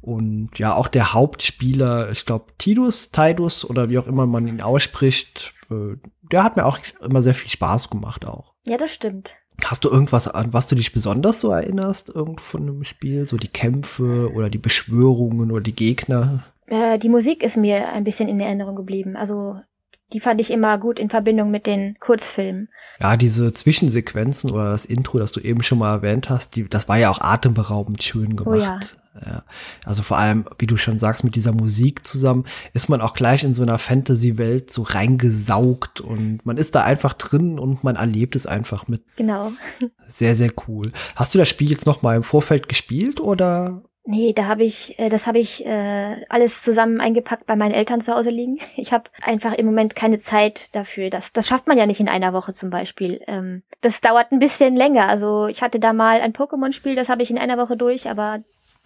Und 0.00 0.58
ja, 0.58 0.74
auch 0.74 0.88
der 0.88 1.12
Hauptspieler, 1.12 2.10
ich 2.10 2.24
glaube 2.24 2.46
Tidus, 2.56 3.10
Tidus 3.10 3.64
oder 3.64 3.90
wie 3.90 3.98
auch 3.98 4.06
immer 4.06 4.26
man 4.26 4.46
ihn 4.46 4.60
ausspricht, 4.60 5.52
äh, 5.70 5.96
der 6.30 6.44
hat 6.44 6.56
mir 6.56 6.66
auch 6.66 6.78
immer 7.00 7.22
sehr 7.22 7.34
viel 7.34 7.50
Spaß 7.50 7.90
gemacht 7.90 8.24
auch. 8.24 8.54
ja, 8.66 8.76
das 8.76 8.92
stimmt. 8.92 9.34
Hast 9.64 9.84
du 9.84 9.90
irgendwas, 9.90 10.28
an 10.28 10.52
was 10.52 10.66
du 10.66 10.76
dich 10.76 10.92
besonders 10.92 11.40
so 11.40 11.50
erinnerst, 11.50 12.08
irgend 12.08 12.40
von 12.40 12.62
einem 12.62 12.84
Spiel? 12.84 13.26
So 13.26 13.36
die 13.36 13.48
Kämpfe 13.48 14.32
oder 14.32 14.50
die 14.50 14.58
Beschwörungen 14.58 15.50
oder 15.50 15.62
die 15.62 15.74
Gegner? 15.74 16.44
Äh, 16.66 16.98
die 16.98 17.08
Musik 17.08 17.42
ist 17.42 17.56
mir 17.56 17.88
ein 17.92 18.04
bisschen 18.04 18.28
in 18.28 18.40
Erinnerung 18.40 18.76
geblieben. 18.76 19.16
Also 19.16 19.56
die 20.12 20.20
fand 20.20 20.40
ich 20.40 20.50
immer 20.50 20.78
gut 20.78 20.98
in 20.98 21.10
Verbindung 21.10 21.50
mit 21.50 21.66
den 21.66 21.98
Kurzfilmen. 22.00 22.68
Ja, 23.00 23.16
diese 23.16 23.52
Zwischensequenzen 23.52 24.50
oder 24.50 24.70
das 24.70 24.84
Intro, 24.84 25.18
das 25.18 25.32
du 25.32 25.40
eben 25.40 25.62
schon 25.62 25.78
mal 25.78 25.96
erwähnt 25.96 26.30
hast, 26.30 26.56
die, 26.56 26.68
das 26.68 26.88
war 26.88 26.96
ja 26.96 27.10
auch 27.10 27.20
atemberaubend 27.20 28.02
schön 28.02 28.36
gemacht. 28.36 28.58
Oh 28.58 28.62
ja. 28.62 28.80
Ja. 29.24 29.42
Also 29.84 30.02
vor 30.02 30.18
allem, 30.18 30.46
wie 30.58 30.66
du 30.66 30.76
schon 30.76 30.98
sagst, 30.98 31.24
mit 31.24 31.34
dieser 31.34 31.52
Musik 31.52 32.06
zusammen 32.06 32.44
ist 32.72 32.88
man 32.88 33.00
auch 33.00 33.14
gleich 33.14 33.44
in 33.44 33.54
so 33.54 33.62
einer 33.62 33.78
Fantasy-Welt 33.78 34.72
so 34.72 34.82
reingesaugt 34.82 36.00
und 36.00 36.44
man 36.44 36.56
ist 36.56 36.74
da 36.74 36.82
einfach 36.82 37.14
drin 37.14 37.58
und 37.58 37.84
man 37.84 37.96
erlebt 37.96 38.36
es 38.36 38.46
einfach 38.46 38.88
mit. 38.88 39.02
Genau. 39.16 39.52
Sehr, 40.06 40.34
sehr 40.34 40.52
cool. 40.66 40.92
Hast 41.16 41.34
du 41.34 41.38
das 41.38 41.48
Spiel 41.48 41.70
jetzt 41.70 41.86
noch 41.86 42.02
mal 42.02 42.16
im 42.16 42.22
Vorfeld 42.22 42.68
gespielt 42.68 43.20
oder? 43.20 43.82
Nee, 44.10 44.32
da 44.32 44.46
habe 44.46 44.64
ich, 44.64 44.98
äh, 44.98 45.10
das 45.10 45.26
habe 45.26 45.38
ich 45.38 45.66
äh, 45.66 46.24
alles 46.30 46.62
zusammen 46.62 46.98
eingepackt 46.98 47.44
bei 47.44 47.56
meinen 47.56 47.74
Eltern 47.74 48.00
zu 48.00 48.14
Hause 48.14 48.30
liegen. 48.30 48.56
Ich 48.78 48.90
habe 48.90 49.10
einfach 49.20 49.52
im 49.52 49.66
Moment 49.66 49.94
keine 49.94 50.16
Zeit 50.16 50.74
dafür. 50.74 51.10
Das, 51.10 51.30
das 51.34 51.46
schafft 51.46 51.66
man 51.66 51.76
ja 51.76 51.84
nicht 51.84 52.00
in 52.00 52.08
einer 52.08 52.32
Woche 52.32 52.54
zum 52.54 52.70
Beispiel. 52.70 53.20
Ähm, 53.26 53.64
das 53.82 54.00
dauert 54.00 54.32
ein 54.32 54.38
bisschen 54.38 54.76
länger. 54.76 55.08
Also 55.08 55.48
ich 55.48 55.60
hatte 55.60 55.78
da 55.78 55.92
mal 55.92 56.22
ein 56.22 56.32
Pokémon-Spiel, 56.32 56.94
das 56.94 57.10
habe 57.10 57.22
ich 57.22 57.30
in 57.30 57.36
einer 57.36 57.58
Woche 57.58 57.76
durch, 57.76 58.08
aber 58.08 58.38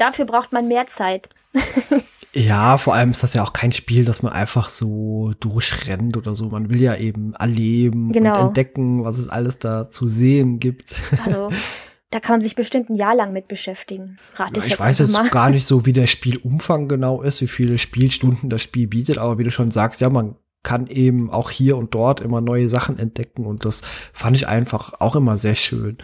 dafür 0.02 0.24
braucht 0.26 0.52
man 0.52 0.68
mehr 0.68 0.86
Zeit. 0.86 1.28
Ja, 2.34 2.78
vor 2.78 2.94
allem 2.94 3.10
ist 3.10 3.22
das 3.22 3.34
ja 3.34 3.42
auch 3.42 3.52
kein 3.52 3.72
Spiel, 3.72 4.06
das 4.06 4.22
man 4.22 4.32
einfach 4.32 4.70
so 4.70 5.34
durchrennt 5.40 6.16
oder 6.16 6.34
so. 6.34 6.48
Man 6.48 6.70
will 6.70 6.80
ja 6.80 6.96
eben 6.96 7.34
erleben 7.34 8.10
Genau. 8.10 8.40
und 8.40 8.46
entdecken, 8.48 9.04
was 9.04 9.18
es 9.18 9.28
alles 9.28 9.58
da 9.58 9.90
zu 9.90 10.06
sehen 10.08 10.58
gibt. 10.58 10.94
Also 11.26 11.50
da 12.08 12.20
kann 12.20 12.36
man 12.36 12.40
sich 12.40 12.54
bestimmt 12.56 12.88
ein 12.88 12.94
Jahr 12.94 13.14
lang 13.14 13.34
mit 13.34 13.48
beschäftigen. 13.48 14.18
Rate 14.36 14.52
Ja, 14.54 14.58
ich 14.60 14.64
ich 14.64 14.70
jetzt 14.70 14.80
weiß 14.80 14.98
jetzt 15.00 15.12
mal. 15.12 15.28
gar 15.28 15.50
nicht 15.50 15.66
so, 15.66 15.84
wie 15.84 15.92
der 15.92 16.06
Spielumfang 16.14 16.88
genau 16.88 17.20
ist, 17.20 17.42
wie 17.42 17.46
viele 17.48 17.76
Spielstunden 17.76 18.48
das 18.48 18.62
Spiel 18.62 18.86
bietet, 18.86 19.18
aber 19.18 19.36
wie 19.36 19.44
du 19.44 19.50
schon 19.50 19.70
sagst, 19.70 20.00
ja, 20.00 20.08
man 20.08 20.36
kann 20.62 20.86
eben 20.86 21.30
auch 21.30 21.50
hier 21.50 21.76
und 21.76 21.94
dort 21.94 22.22
immer 22.22 22.40
neue 22.40 22.70
Sachen 22.70 22.98
entdecken 22.98 23.44
und 23.44 23.66
das 23.66 23.82
fand 24.14 24.36
ich 24.36 24.48
einfach 24.48 24.94
auch 25.00 25.16
immer 25.16 25.36
sehr 25.36 25.54
schön. 25.54 25.98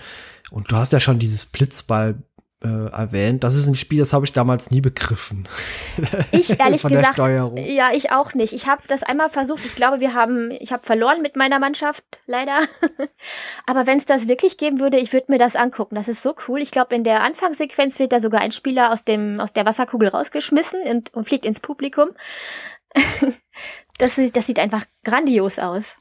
Und 0.50 0.70
du 0.70 0.76
hast 0.76 0.92
ja 0.92 1.00
schon 1.00 1.18
dieses 1.18 1.46
Blitzball 1.46 2.22
äh, 2.64 2.66
erwähnt. 2.90 3.44
Das 3.44 3.55
ist 3.55 3.66
ein 3.66 3.75
Spiel, 3.76 4.00
das 4.00 4.12
habe 4.12 4.25
ich 4.25 4.32
damals 4.32 4.70
nie 4.70 4.81
begriffen. 4.81 5.49
Ich 6.32 6.58
ehrlich 6.58 6.82
gesagt, 6.82 7.19
ja, 7.19 7.90
ich 7.93 8.10
auch 8.12 8.34
nicht. 8.34 8.52
Ich 8.52 8.66
habe 8.66 8.82
das 8.88 9.02
einmal 9.02 9.28
versucht. 9.28 9.64
Ich 9.64 9.75
glaube, 9.76 10.00
wir 10.00 10.14
haben, 10.14 10.50
ich 10.50 10.72
habe 10.72 10.84
verloren 10.84 11.22
mit 11.22 11.37
meiner 11.37 11.58
Mannschaft, 11.58 12.05
leider. 12.26 12.60
Aber 13.66 13.87
wenn 13.87 13.99
es 13.99 14.05
das 14.06 14.28
wirklich 14.28 14.56
geben 14.56 14.81
würde, 14.81 14.99
ich 14.99 15.12
würde 15.12 15.26
mir 15.32 15.38
das 15.38 15.56
angucken. 15.56 15.94
Das 15.94 16.08
ist 16.08 16.22
so 16.22 16.34
cool. 16.49 16.60
Ich 16.60 16.70
glaube, 16.70 16.94
in 16.94 17.05
der 17.05 17.22
Anfangssequenz 17.22 17.99
wird 17.99 18.12
da 18.12 18.20
sogar 18.20 18.40
ein 18.40 18.52
Spieler 18.52 18.93
aus 18.93 19.05
dem 19.05 19.40
aus 19.40 19.52
der 19.52 19.66
Wasserkugel 19.66 20.08
rausgeschmissen 20.08 20.82
und, 20.82 21.14
und 21.14 21.26
fliegt 21.28 21.44
ins 21.44 21.60
Publikum. 21.60 22.10
das, 23.99 24.16
sieht- 24.16 24.37
das 24.37 24.46
sieht 24.46 24.58
einfach 24.58 24.84
grandios 25.05 25.58
aus. 25.58 25.96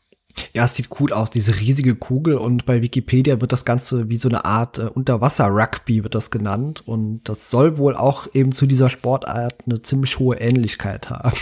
Ja, 0.53 0.65
es 0.65 0.75
sieht 0.75 0.89
cool 0.99 1.13
aus, 1.13 1.29
diese 1.29 1.59
riesige 1.59 1.95
Kugel 1.95 2.35
und 2.35 2.65
bei 2.65 2.81
Wikipedia 2.81 3.41
wird 3.41 3.51
das 3.51 3.65
Ganze 3.65 4.09
wie 4.09 4.17
so 4.17 4.29
eine 4.29 4.45
Art 4.45 4.77
äh, 4.77 4.83
Unterwasser-Rugby 4.83 6.03
wird 6.03 6.15
das 6.15 6.31
genannt 6.31 6.83
und 6.85 7.21
das 7.27 7.49
soll 7.51 7.77
wohl 7.77 7.95
auch 7.95 8.27
eben 8.33 8.51
zu 8.51 8.65
dieser 8.65 8.89
Sportart 8.89 9.55
eine 9.65 9.81
ziemlich 9.81 10.19
hohe 10.19 10.37
Ähnlichkeit 10.37 11.09
haben. 11.09 11.37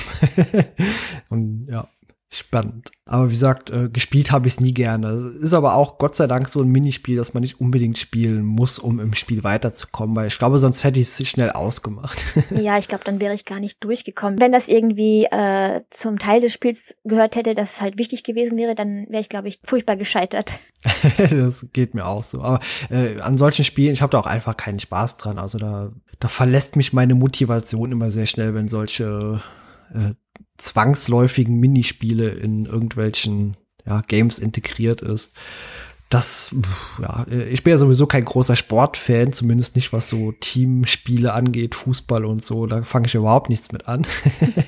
und 1.30 1.68
ja, 1.70 1.88
spannend. 2.32 2.92
Aber 3.06 3.28
wie 3.28 3.34
gesagt, 3.34 3.70
äh, 3.70 3.88
gespielt 3.88 4.32
habe 4.32 4.48
ich 4.48 4.56
es 4.56 4.60
nie 4.60 4.74
gerne. 4.74 5.10
Es 5.10 5.36
ist 5.36 5.54
aber 5.54 5.76
auch 5.76 5.98
Gott 5.98 6.16
sei 6.16 6.28
Dank 6.28 6.50
so 6.50 6.62
ein 6.62 6.68
Minispiel, 6.68 7.16
das 7.16 7.34
man 7.34 7.42
nicht 7.42 7.62
unbedingt 7.62 7.98
spielen 7.98 8.44
muss, 8.44 8.80
um 8.80 9.00
im 9.00 9.14
Spiel 9.14 9.44
weiterzukommen, 9.44 10.16
weil 10.16 10.28
ich 10.28 10.38
glaube, 10.38 10.58
sonst 10.58 10.84
hätte 10.84 11.00
ich 11.00 11.08
es 11.08 11.28
schnell 11.28 11.52
ausgemacht. 11.52 12.18
Ja, 12.56 12.78
ich 12.78 12.88
glaube, 12.88 13.04
dann 13.04 13.20
wäre 13.20 13.34
ich 13.34 13.46
gar 13.46 13.60
nicht 13.60 13.84
durchgekommen. 13.84 14.40
Wenn 14.40 14.52
das 14.52 14.68
irgendwie 14.68 15.26
äh, 15.26 15.82
zum 15.90 16.20
Teil 16.20 16.42
des 16.42 16.54
Spiels 16.54 16.96
gehört 17.04 17.36
hätte, 17.36 17.54
dass 17.54 17.76
es 17.76 17.82
halt 17.82 17.98
wichtig 17.98 18.24
gewesen 18.24 18.58
wäre, 18.58 18.76
dann 18.76 19.06
wäre 19.10 19.22
ich, 19.22 19.30
glaube 19.30 19.48
ich, 19.50 19.60
furchtbar 19.64 19.96
gescheitert. 19.96 20.54
das 21.18 21.66
geht 21.74 21.94
mir 21.94 22.06
auch 22.06 22.24
so. 22.24 22.42
Aber 22.42 22.60
äh, 22.90 23.20
an 23.20 23.38
solchen 23.38 23.66
Spielen, 23.66 23.94
ich 23.94 24.02
habe 24.02 24.12
da 24.12 24.20
auch 24.20 24.26
einfach 24.26 24.58
keinen 24.58 24.80
Spaß 24.80 25.18
dran. 25.18 25.38
Also 25.38 25.58
da, 25.58 25.92
da 26.20 26.28
verlässt 26.28 26.76
mich 26.76 26.94
meine 26.94 27.16
Motivation 27.16 27.92
immer 27.92 28.10
sehr 28.12 28.26
schnell, 28.26 28.54
wenn 28.54 28.68
solche 28.68 29.42
äh, 29.94 30.14
zwangsläufigen 30.58 31.60
Minispiele 31.60 32.30
in 32.30 32.66
irgendwelchen 32.66 33.58
ja, 33.86 34.02
Games 34.02 34.40
integriert 34.40 35.02
ist. 35.02 35.34
Das, 36.10 36.56
ja, 37.02 37.26
äh, 37.30 37.50
ich 37.50 37.64
bin 37.64 37.72
ja 37.72 37.78
sowieso 37.78 38.06
kein 38.06 38.26
großer 38.26 38.56
Sportfan, 38.56 39.34
zumindest 39.34 39.76
nicht 39.76 39.92
was 39.92 40.10
so 40.10 40.32
Teamspiele 40.32 41.34
angeht, 41.34 41.76
Fußball 41.76 42.26
und 42.26 42.46
so. 42.46 42.68
Da 42.68 42.84
fange 42.84 43.08
ich 43.08 43.16
überhaupt 43.16 43.50
nichts 43.50 43.72
mit 43.72 43.88
an. 43.88 44.06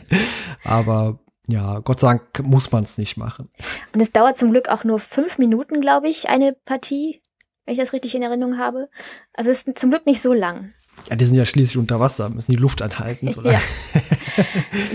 Aber 0.64 1.20
ja, 1.48 1.80
Gott 1.80 2.00
sei 2.00 2.08
Dank 2.08 2.44
muss 2.44 2.72
man 2.72 2.84
es 2.84 2.98
nicht 2.98 3.18
machen. 3.18 3.50
Und 3.94 4.02
es 4.02 4.12
dauert 4.12 4.36
zum 4.36 4.52
Glück 4.52 4.68
auch 4.70 4.84
nur 4.84 5.00
fünf 5.00 5.38
Minuten, 5.38 5.80
glaube 5.80 6.10
ich, 6.10 6.28
eine 6.28 6.54
Partie, 6.54 7.22
wenn 7.66 7.74
ich 7.74 7.80
das 7.80 7.94
richtig 7.94 8.16
in 8.16 8.24
Erinnerung 8.24 8.58
habe. 8.58 8.90
Also 9.34 9.52
es 9.52 9.64
ist 9.64 9.80
zum 9.80 9.92
Glück 9.92 10.06
nicht 10.06 10.22
so 10.22 10.34
lang. 10.34 10.74
Ja, 11.10 11.16
die 11.16 11.26
sind 11.26 11.36
ja 11.36 11.46
schließlich 11.46 11.78
unter 11.78 12.00
Wasser, 12.00 12.30
müssen 12.30 12.52
die 12.52 12.58
Luft 12.58 12.82
anhalten. 12.82 13.32
So 13.32 13.42
Ja. 13.50 13.60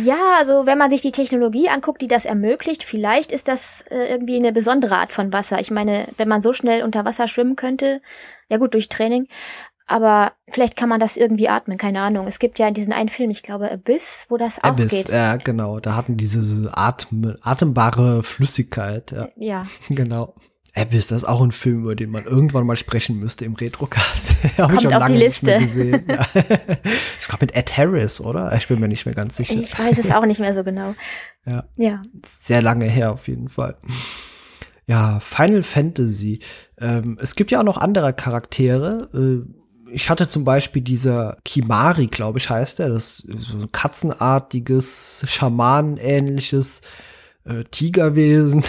Ja, 0.04 0.37
also 0.38 0.66
wenn 0.66 0.78
man 0.78 0.90
sich 0.90 1.00
die 1.00 1.11
Technologie 1.11 1.69
anguckt, 1.69 2.00
die 2.00 2.07
das 2.07 2.26
ermöglicht, 2.26 2.85
vielleicht 2.85 3.33
ist 3.33 3.49
das 3.49 3.83
äh, 3.90 4.09
irgendwie 4.09 4.37
eine 4.37 4.52
besondere 4.52 4.97
Art 4.97 5.11
von 5.11 5.33
Wasser. 5.33 5.59
Ich 5.59 5.71
meine, 5.71 6.07
wenn 6.16 6.28
man 6.28 6.42
so 6.42 6.52
schnell 6.52 6.85
unter 6.85 7.04
Wasser 7.04 7.26
schwimmen 7.26 7.57
könnte, 7.57 8.00
ja 8.49 8.59
gut, 8.59 8.75
durch 8.75 8.88
Training, 8.88 9.26
aber 9.87 10.33
vielleicht 10.49 10.76
kann 10.76 10.88
man 10.88 11.00
das 11.00 11.16
irgendwie 11.16 11.49
atmen, 11.49 11.76
keine 11.76 12.00
Ahnung. 12.00 12.26
Es 12.26 12.38
gibt 12.38 12.59
ja 12.59 12.71
diesen 12.71 12.92
einen 12.92 13.09
Film, 13.09 13.31
ich 13.31 13.42
glaube 13.42 13.71
Abyss, 13.71 14.26
wo 14.28 14.37
das 14.37 14.59
auch 14.59 14.71
Abyss, 14.71 14.90
geht. 14.90 15.09
ja, 15.09 15.37
genau. 15.37 15.81
Da 15.81 15.97
hatten 15.97 16.16
diese 16.16 16.71
Atem, 16.76 17.37
atembare 17.42 18.23
Flüssigkeit, 18.23 19.12
ja, 19.12 19.28
Ja, 19.37 19.66
genau. 19.88 20.35
Abyss, 20.75 21.09
das 21.09 21.19
ist 21.19 21.29
auch 21.29 21.43
ein 21.43 21.52
Film, 21.52 21.83
über 21.83 21.95
den 21.95 22.11
man 22.11 22.25
irgendwann 22.25 22.67
mal 22.67 22.76
sprechen 22.76 23.19
müsste 23.19 23.45
im 23.45 23.55
Retrocast. 23.55 24.35
Habe 24.59 24.75
ich 24.76 24.81
schon 24.81 24.91
lange 24.91 25.19
nicht 25.19 25.43
mehr 25.43 25.59
gesehen. 25.61 26.05
Ja. 26.09 26.26
Ich 27.21 27.29
glaube 27.29 27.47
mit 27.47 27.57
Ed 27.57 27.76
Harris, 27.79 28.21
oder? 28.21 28.55
Ich 28.57 28.67
bin 28.69 28.81
mir 28.81 28.88
nicht 28.88 29.07
mehr 29.07 29.14
ganz 29.14 29.37
sicher. 29.37 29.55
Ich 29.55 29.79
weiß 29.79 29.97
es 29.99 30.11
auch 30.11 30.26
nicht 30.26 30.41
mehr 30.41 30.52
so 30.52 30.64
genau. 30.64 30.95
Ja. 31.45 31.64
ja. 31.76 32.02
Sehr 32.25 32.62
lange 32.62 32.85
her 32.85 33.12
auf 33.12 33.26
jeden 33.26 33.49
Fall. 33.49 33.76
Ja, 34.87 35.19
Final 35.21 35.62
Fantasy. 35.64 36.41
Ähm, 36.79 37.19
es 37.21 37.35
gibt 37.35 37.50
ja 37.50 37.61
auch 37.61 37.64
noch 37.64 37.79
andere 37.79 38.12
Charaktere. 38.12 39.09
Äh, 39.12 39.93
ich 39.93 40.09
hatte 40.09 40.29
zum 40.29 40.45
Beispiel 40.45 40.83
dieser 40.83 41.38
Kimari, 41.45 42.07
glaube 42.07 42.38
ich, 42.38 42.49
heißt 42.49 42.81
er. 42.81 42.91
Das 42.91 43.21
ist 43.21 43.43
so 43.43 43.59
ein 43.59 43.73
katzenartiges, 43.73 45.25
Schamanenähnliches 45.29 46.81
äh, 47.44 47.64
Tigerwesen. 47.64 48.64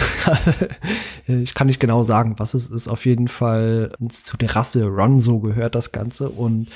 ich 1.26 1.54
kann 1.54 1.66
nicht 1.66 1.80
genau 1.80 2.02
sagen, 2.02 2.34
was 2.38 2.54
es 2.54 2.68
ist. 2.68 2.88
Auf 2.88 3.06
jeden 3.06 3.28
Fall 3.28 3.92
zu 4.10 4.36
der 4.36 4.54
Rasse 4.54 4.86
Ronzo 4.86 5.40
gehört 5.40 5.74
das 5.74 5.92
Ganze 5.92 6.28
und 6.28 6.68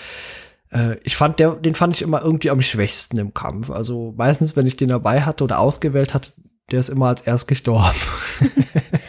äh, 0.71 0.97
ich 1.05 1.17
fand 1.17 1.39
der, 1.39 1.53
den 1.53 1.75
fand 1.75 1.97
ich 1.97 2.03
immer 2.03 2.23
irgendwie 2.23 2.51
am 2.51 2.63
schwächsten 2.63 3.19
im 3.19 3.35
Kampf. 3.35 3.71
Also 3.71 4.15
meistens, 4.17 4.57
wenn 4.57 4.67
ich 4.67 4.77
den 4.77 4.89
dabei 4.89 5.23
hatte 5.23 5.45
oder 5.45 5.59
ausgewählt 5.59 6.15
hatte, 6.15 6.33
der 6.71 6.81
ist 6.81 6.91
immer 6.91 7.09
als 7.09 7.23
erst 7.23 7.49
gestorben. 7.49 7.99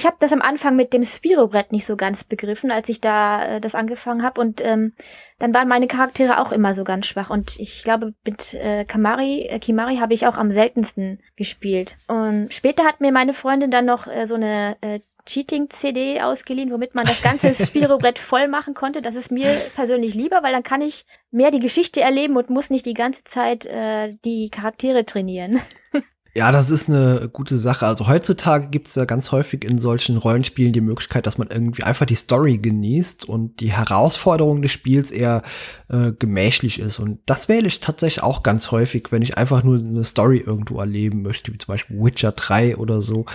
ich 0.00 0.06
habe 0.06 0.16
das 0.18 0.32
am 0.32 0.40
Anfang 0.40 0.76
mit 0.76 0.94
dem 0.94 1.04
Spiro-Brett 1.04 1.72
nicht 1.72 1.84
so 1.84 1.94
ganz 1.94 2.24
begriffen, 2.24 2.70
als 2.70 2.88
ich 2.88 3.02
da 3.02 3.44
äh, 3.44 3.60
das 3.60 3.74
angefangen 3.74 4.22
habe. 4.22 4.40
Und 4.40 4.64
ähm, 4.64 4.94
dann 5.38 5.52
waren 5.52 5.68
meine 5.68 5.88
Charaktere 5.88 6.40
auch 6.40 6.52
immer 6.52 6.72
so 6.72 6.84
ganz 6.84 7.06
schwach. 7.06 7.28
Und 7.28 7.60
ich 7.60 7.84
glaube, 7.84 8.14
mit 8.26 8.54
äh, 8.54 8.86
Kamari, 8.86 9.40
äh, 9.42 9.58
Kimari 9.58 9.96
habe 9.98 10.14
ich 10.14 10.26
auch 10.26 10.38
am 10.38 10.50
seltensten 10.50 11.20
gespielt. 11.36 11.98
Und 12.08 12.48
später 12.54 12.84
hat 12.84 13.02
mir 13.02 13.12
meine 13.12 13.34
Freundin 13.34 13.70
dann 13.70 13.84
noch 13.84 14.06
äh, 14.06 14.26
so 14.26 14.36
eine 14.36 14.78
äh, 14.80 15.00
Cheating-CD 15.26 16.22
ausgeliehen, 16.22 16.72
womit 16.72 16.94
man 16.94 17.04
das 17.04 17.20
ganze 17.20 17.52
Spiro-Brett 17.66 18.18
voll 18.18 18.48
machen 18.48 18.72
konnte. 18.72 19.02
Das 19.02 19.14
ist 19.14 19.30
mir 19.30 19.50
persönlich 19.74 20.14
lieber, 20.14 20.42
weil 20.42 20.52
dann 20.52 20.62
kann 20.62 20.80
ich 20.80 21.04
mehr 21.30 21.50
die 21.50 21.58
Geschichte 21.58 22.00
erleben 22.00 22.38
und 22.38 22.48
muss 22.48 22.70
nicht 22.70 22.86
die 22.86 22.94
ganze 22.94 23.24
Zeit 23.24 23.66
äh, 23.66 24.16
die 24.24 24.48
Charaktere 24.48 25.04
trainieren. 25.04 25.60
Ja, 26.32 26.52
das 26.52 26.70
ist 26.70 26.88
eine 26.88 27.28
gute 27.32 27.58
Sache. 27.58 27.86
Also 27.86 28.06
heutzutage 28.06 28.68
gibt 28.68 28.86
es 28.86 28.94
ja 28.94 29.04
ganz 29.04 29.32
häufig 29.32 29.64
in 29.64 29.80
solchen 29.80 30.16
Rollenspielen 30.16 30.72
die 30.72 30.80
Möglichkeit, 30.80 31.26
dass 31.26 31.38
man 31.38 31.48
irgendwie 31.48 31.82
einfach 31.82 32.06
die 32.06 32.14
Story 32.14 32.58
genießt 32.58 33.28
und 33.28 33.58
die 33.58 33.72
Herausforderung 33.72 34.62
des 34.62 34.70
Spiels 34.70 35.10
eher 35.10 35.42
äh, 35.88 36.12
gemächlich 36.12 36.78
ist. 36.78 37.00
Und 37.00 37.18
das 37.26 37.48
wähle 37.48 37.66
ich 37.66 37.80
tatsächlich 37.80 38.22
auch 38.22 38.44
ganz 38.44 38.70
häufig, 38.70 39.08
wenn 39.10 39.22
ich 39.22 39.36
einfach 39.36 39.64
nur 39.64 39.78
eine 39.78 40.04
Story 40.04 40.38
irgendwo 40.38 40.78
erleben 40.78 41.22
möchte, 41.22 41.52
wie 41.52 41.58
zum 41.58 41.72
Beispiel 41.72 41.98
Witcher 41.98 42.30
3 42.30 42.76
oder 42.76 43.02
so. 43.02 43.26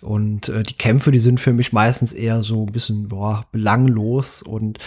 Und 0.00 0.48
äh, 0.48 0.62
die 0.62 0.76
Kämpfe, 0.76 1.10
die 1.10 1.18
sind 1.18 1.40
für 1.40 1.52
mich 1.52 1.74
meistens 1.74 2.14
eher 2.14 2.42
so 2.44 2.64
ein 2.64 2.72
bisschen 2.72 3.08
boah, 3.08 3.44
belanglos 3.52 4.42
und 4.42 4.78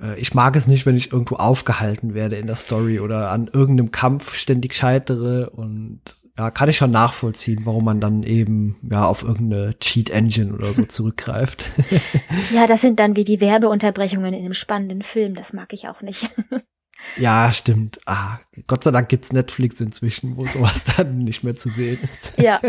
äh, 0.00 0.18
ich 0.18 0.32
mag 0.32 0.56
es 0.56 0.66
nicht, 0.66 0.86
wenn 0.86 0.96
ich 0.96 1.12
irgendwo 1.12 1.36
aufgehalten 1.36 2.14
werde 2.14 2.36
in 2.36 2.46
der 2.46 2.56
Story 2.56 3.00
oder 3.00 3.30
an 3.32 3.50
irgendeinem 3.52 3.90
Kampf 3.90 4.34
ständig 4.34 4.74
scheitere 4.74 5.50
und 5.50 6.00
ja, 6.38 6.50
kann 6.50 6.68
ich 6.68 6.76
schon 6.76 6.90
nachvollziehen, 6.90 7.62
warum 7.64 7.84
man 7.84 8.00
dann 8.00 8.22
eben 8.22 8.76
ja 8.90 9.06
auf 9.06 9.22
irgendeine 9.22 9.78
Cheat 9.78 10.10
Engine 10.10 10.52
oder 10.52 10.74
so 10.74 10.82
zurückgreift. 10.82 11.70
ja, 12.52 12.66
das 12.66 12.82
sind 12.82 13.00
dann 13.00 13.16
wie 13.16 13.24
die 13.24 13.40
Werbeunterbrechungen 13.40 14.34
in 14.34 14.44
einem 14.44 14.54
spannenden 14.54 15.02
Film. 15.02 15.34
Das 15.34 15.52
mag 15.52 15.72
ich 15.72 15.88
auch 15.88 16.02
nicht. 16.02 16.28
ja, 17.16 17.52
stimmt. 17.52 17.98
Ah, 18.04 18.38
Gott 18.66 18.84
sei 18.84 18.90
Dank 18.90 19.08
gibt's 19.08 19.32
Netflix 19.32 19.80
inzwischen, 19.80 20.36
wo 20.36 20.46
sowas 20.46 20.84
dann 20.96 21.18
nicht 21.18 21.42
mehr 21.42 21.56
zu 21.56 21.70
sehen 21.70 21.98
ist. 22.02 22.38
Ja. 22.38 22.60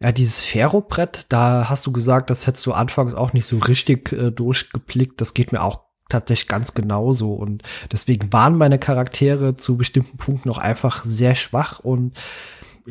Ja, 0.00 0.12
dieses 0.12 0.44
Ferrobrett, 0.44 1.26
da 1.28 1.68
hast 1.68 1.86
du 1.86 1.92
gesagt, 1.92 2.30
das 2.30 2.46
hättest 2.46 2.64
du 2.66 2.72
anfangs 2.72 3.14
auch 3.14 3.32
nicht 3.32 3.46
so 3.46 3.58
richtig 3.58 4.12
äh, 4.12 4.30
durchgeblickt. 4.30 5.20
Das 5.20 5.34
geht 5.34 5.50
mir 5.50 5.62
auch 5.62 5.87
tatsächlich 6.08 6.48
ganz 6.48 6.74
genauso. 6.74 7.34
Und 7.34 7.62
deswegen 7.92 8.32
waren 8.32 8.56
meine 8.56 8.78
Charaktere 8.78 9.54
zu 9.54 9.76
bestimmten 9.76 10.16
Punkten 10.16 10.50
auch 10.50 10.58
einfach 10.58 11.04
sehr 11.04 11.34
schwach 11.34 11.80
und 11.80 12.14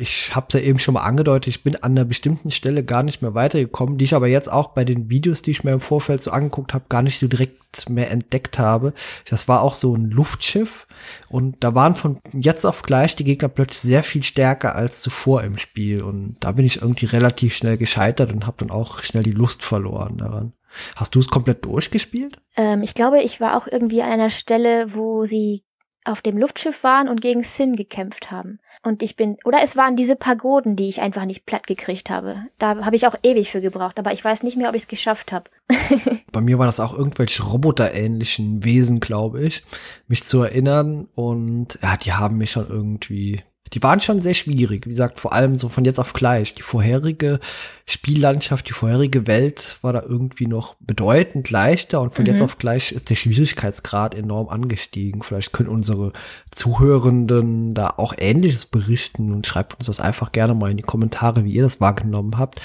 ich 0.00 0.34
habe 0.34 0.46
es 0.48 0.54
ja 0.54 0.60
eben 0.60 0.78
schon 0.78 0.94
mal 0.94 1.00
angedeutet, 1.00 1.48
ich 1.48 1.64
bin 1.64 1.74
an 1.76 1.92
einer 1.92 2.04
bestimmten 2.04 2.52
Stelle 2.52 2.84
gar 2.84 3.02
nicht 3.02 3.20
mehr 3.20 3.34
weitergekommen, 3.34 3.98
die 3.98 4.04
ich 4.04 4.14
aber 4.14 4.28
jetzt 4.28 4.50
auch 4.50 4.68
bei 4.68 4.84
den 4.84 5.10
Videos, 5.10 5.42
die 5.42 5.50
ich 5.50 5.64
mir 5.64 5.72
im 5.72 5.80
Vorfeld 5.80 6.22
so 6.22 6.30
angeguckt 6.30 6.72
habe, 6.72 6.84
gar 6.88 7.02
nicht 7.02 7.18
so 7.18 7.26
direkt 7.26 7.90
mehr 7.90 8.10
entdeckt 8.10 8.58
habe. 8.58 8.94
Das 9.28 9.48
war 9.48 9.62
auch 9.62 9.74
so 9.74 9.96
ein 9.96 10.10
Luftschiff 10.10 10.86
und 11.28 11.56
da 11.64 11.74
waren 11.74 11.96
von 11.96 12.20
jetzt 12.32 12.64
auf 12.64 12.82
gleich 12.82 13.16
die 13.16 13.24
Gegner 13.24 13.48
plötzlich 13.48 13.80
sehr 13.80 14.04
viel 14.04 14.22
stärker 14.22 14.76
als 14.76 15.02
zuvor 15.02 15.42
im 15.42 15.58
Spiel 15.58 16.02
und 16.02 16.36
da 16.40 16.52
bin 16.52 16.64
ich 16.64 16.80
irgendwie 16.80 17.06
relativ 17.06 17.54
schnell 17.54 17.76
gescheitert 17.76 18.32
und 18.32 18.46
habe 18.46 18.58
dann 18.58 18.70
auch 18.70 19.02
schnell 19.02 19.24
die 19.24 19.32
Lust 19.32 19.64
verloren 19.64 20.16
daran. 20.18 20.52
Hast 20.96 21.14
du 21.14 21.20
es 21.20 21.28
komplett 21.28 21.64
durchgespielt? 21.64 22.40
Ähm, 22.56 22.82
ich 22.82 22.94
glaube, 22.94 23.22
ich 23.22 23.40
war 23.40 23.56
auch 23.56 23.66
irgendwie 23.66 24.02
an 24.02 24.10
einer 24.10 24.30
Stelle, 24.30 24.94
wo 24.94 25.24
sie 25.24 25.64
auf 26.08 26.22
dem 26.22 26.38
Luftschiff 26.38 26.82
waren 26.84 27.08
und 27.08 27.20
gegen 27.20 27.42
Sin 27.42 27.76
gekämpft 27.76 28.30
haben. 28.30 28.60
Und 28.82 29.02
ich 29.02 29.16
bin, 29.16 29.36
oder 29.44 29.58
es 29.62 29.76
waren 29.76 29.96
diese 29.96 30.16
Pagoden, 30.16 30.74
die 30.74 30.88
ich 30.88 31.02
einfach 31.02 31.24
nicht 31.24 31.44
platt 31.44 31.66
gekriegt 31.66 32.08
habe. 32.08 32.46
Da 32.58 32.84
habe 32.84 32.96
ich 32.96 33.06
auch 33.06 33.14
ewig 33.22 33.50
für 33.50 33.60
gebraucht, 33.60 33.98
aber 33.98 34.12
ich 34.12 34.24
weiß 34.24 34.42
nicht 34.42 34.56
mehr, 34.56 34.68
ob 34.68 34.74
ich 34.74 34.82
es 34.82 34.88
geschafft 34.88 35.32
habe. 35.32 35.50
Bei 36.32 36.40
mir 36.40 36.58
waren 36.58 36.68
das 36.68 36.80
auch 36.80 36.96
irgendwelche 36.96 37.42
roboterähnlichen 37.42 38.64
Wesen, 38.64 39.00
glaube 39.00 39.42
ich, 39.42 39.64
mich 40.06 40.24
zu 40.24 40.42
erinnern. 40.42 41.08
Und 41.14 41.78
ja, 41.82 41.96
die 41.96 42.12
haben 42.12 42.38
mich 42.38 42.52
schon 42.52 42.68
irgendwie 42.68 43.42
die 43.72 43.82
waren 43.82 44.00
schon 44.00 44.20
sehr 44.20 44.34
schwierig. 44.34 44.86
Wie 44.86 44.90
gesagt, 44.90 45.20
vor 45.20 45.32
allem 45.32 45.58
so 45.58 45.68
von 45.68 45.84
jetzt 45.84 45.98
auf 45.98 46.12
gleich. 46.12 46.52
Die 46.54 46.62
vorherige 46.62 47.40
Spiellandschaft, 47.86 48.68
die 48.68 48.72
vorherige 48.72 49.26
Welt 49.26 49.78
war 49.82 49.92
da 49.92 50.02
irgendwie 50.02 50.46
noch 50.46 50.76
bedeutend 50.80 51.50
leichter 51.50 52.00
und 52.00 52.14
von 52.14 52.24
mhm. 52.24 52.32
jetzt 52.32 52.42
auf 52.42 52.58
gleich 52.58 52.92
ist 52.92 53.10
der 53.10 53.14
Schwierigkeitsgrad 53.14 54.14
enorm 54.14 54.48
angestiegen. 54.48 55.22
Vielleicht 55.22 55.52
können 55.52 55.68
unsere 55.68 56.12
Zuhörenden 56.54 57.74
da 57.74 57.94
auch 57.96 58.14
Ähnliches 58.16 58.66
berichten 58.66 59.32
und 59.32 59.46
schreibt 59.46 59.74
uns 59.74 59.86
das 59.86 60.00
einfach 60.00 60.32
gerne 60.32 60.54
mal 60.54 60.70
in 60.70 60.76
die 60.76 60.82
Kommentare, 60.82 61.44
wie 61.44 61.52
ihr 61.52 61.62
das 61.62 61.80
wahrgenommen 61.80 62.38
habt. 62.38 62.60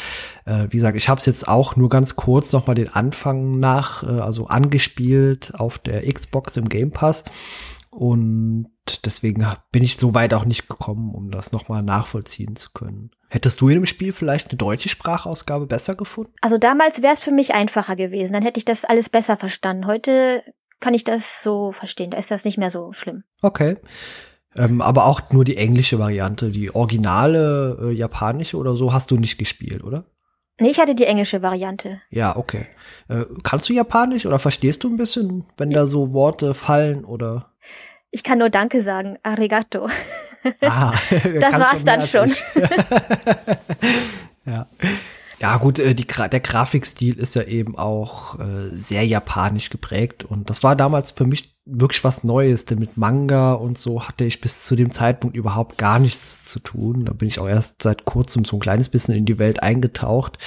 Äh, 0.45 0.67
wie 0.69 0.77
gesagt, 0.77 0.97
ich 0.97 1.09
habe 1.09 1.19
es 1.19 1.25
jetzt 1.25 1.47
auch 1.47 1.75
nur 1.75 1.89
ganz 1.89 2.15
kurz 2.15 2.51
noch 2.51 2.67
mal 2.67 2.75
den 2.75 2.89
Anfang 2.89 3.59
nach, 3.59 4.03
äh, 4.03 4.19
also 4.19 4.47
angespielt 4.47 5.53
auf 5.55 5.77
der 5.77 6.11
Xbox 6.11 6.57
im 6.57 6.69
Game 6.69 6.91
Pass 6.91 7.23
und 7.89 8.72
deswegen 9.05 9.45
bin 9.71 9.83
ich 9.83 9.97
so 9.97 10.13
weit 10.13 10.33
auch 10.33 10.45
nicht 10.45 10.67
gekommen, 10.67 11.13
um 11.13 11.31
das 11.31 11.51
nochmal 11.51 11.83
nachvollziehen 11.83 12.55
zu 12.55 12.71
können. 12.73 13.11
Hättest 13.29 13.61
du 13.61 13.69
in 13.69 13.75
dem 13.75 13.85
Spiel 13.85 14.11
vielleicht 14.13 14.49
eine 14.49 14.57
deutsche 14.57 14.89
Sprachausgabe 14.89 15.65
besser 15.65 15.95
gefunden? 15.95 16.33
Also 16.41 16.57
damals 16.57 17.01
wäre 17.01 17.13
es 17.13 17.19
für 17.19 17.31
mich 17.31 17.53
einfacher 17.53 17.95
gewesen. 17.95 18.33
Dann 18.33 18.43
hätte 18.43 18.59
ich 18.59 18.65
das 18.65 18.85
alles 18.85 19.09
besser 19.09 19.37
verstanden. 19.37 19.87
Heute 19.87 20.43
kann 20.79 20.93
ich 20.93 21.03
das 21.03 21.41
so 21.41 21.71
verstehen. 21.71 22.11
Da 22.11 22.17
ist 22.17 22.29
das 22.29 22.45
nicht 22.45 22.57
mehr 22.57 22.69
so 22.69 22.93
schlimm. 22.93 23.23
Okay. 23.41 23.77
Ähm, 24.55 24.81
aber 24.81 25.05
auch 25.05 25.31
nur 25.31 25.45
die 25.45 25.57
englische 25.57 25.97
Variante. 25.97 26.51
Die 26.51 26.75
originale 26.75 27.79
äh, 27.81 27.91
japanische 27.91 28.57
oder 28.57 28.75
so 28.75 28.93
hast 28.93 29.09
du 29.09 29.17
nicht 29.17 29.37
gespielt, 29.37 29.83
oder? 29.83 30.05
Nee, 30.59 30.69
ich 30.69 30.79
hatte 30.79 30.93
die 30.93 31.05
englische 31.05 31.41
Variante. 31.41 32.01
Ja, 32.11 32.35
okay. 32.35 32.67
Äh, 33.07 33.25
kannst 33.41 33.67
du 33.69 33.73
Japanisch 33.73 34.25
oder 34.25 34.37
verstehst 34.37 34.83
du 34.83 34.89
ein 34.89 34.97
bisschen, 34.97 35.45
wenn 35.57 35.71
da 35.71 35.87
so 35.87 36.13
Worte 36.13 36.53
fallen 36.53 37.05
oder? 37.05 37.53
Ich 38.13 38.23
kann 38.23 38.37
nur 38.37 38.51
Danke 38.51 38.83
sagen. 38.83 39.17
Arigato. 39.23 39.89
Ah, 40.61 40.93
das 41.39 41.59
war's 41.59 41.83
dann 41.83 42.03
schon. 42.03 42.29
ja. 44.45 44.67
Ja, 45.41 45.57
gut, 45.57 45.79
äh, 45.79 45.95
die, 45.95 46.05
der 46.05 46.39
Grafikstil 46.39 47.17
ist 47.17 47.35
ja 47.35 47.41
eben 47.41 47.75
auch 47.75 48.39
äh, 48.39 48.69
sehr 48.69 49.05
japanisch 49.05 49.71
geprägt 49.71 50.23
und 50.23 50.49
das 50.49 50.63
war 50.63 50.75
damals 50.75 51.11
für 51.11 51.25
mich 51.25 51.57
wirklich 51.65 52.03
was 52.03 52.23
Neues, 52.23 52.65
denn 52.65 52.79
mit 52.79 52.97
Manga 52.97 53.53
und 53.53 53.79
so 53.79 54.07
hatte 54.07 54.25
ich 54.25 54.39
bis 54.39 54.63
zu 54.63 54.75
dem 54.75 54.91
Zeitpunkt 54.91 55.35
überhaupt 55.35 55.79
gar 55.79 55.97
nichts 55.97 56.45
zu 56.45 56.59
tun. 56.59 57.05
Da 57.05 57.13
bin 57.13 57.27
ich 57.27 57.39
auch 57.39 57.47
erst 57.47 57.81
seit 57.81 58.05
kurzem 58.05 58.45
so 58.45 58.57
ein 58.57 58.61
kleines 58.61 58.89
bisschen 58.89 59.15
in 59.15 59.25
die 59.25 59.39
Welt 59.39 59.63
eingetaucht 59.63 60.37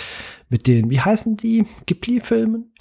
mit 0.48 0.66
den, 0.66 0.88
wie 0.88 1.00
heißen 1.00 1.36
die, 1.36 1.66
Ghibli-Filmen? 1.86 2.72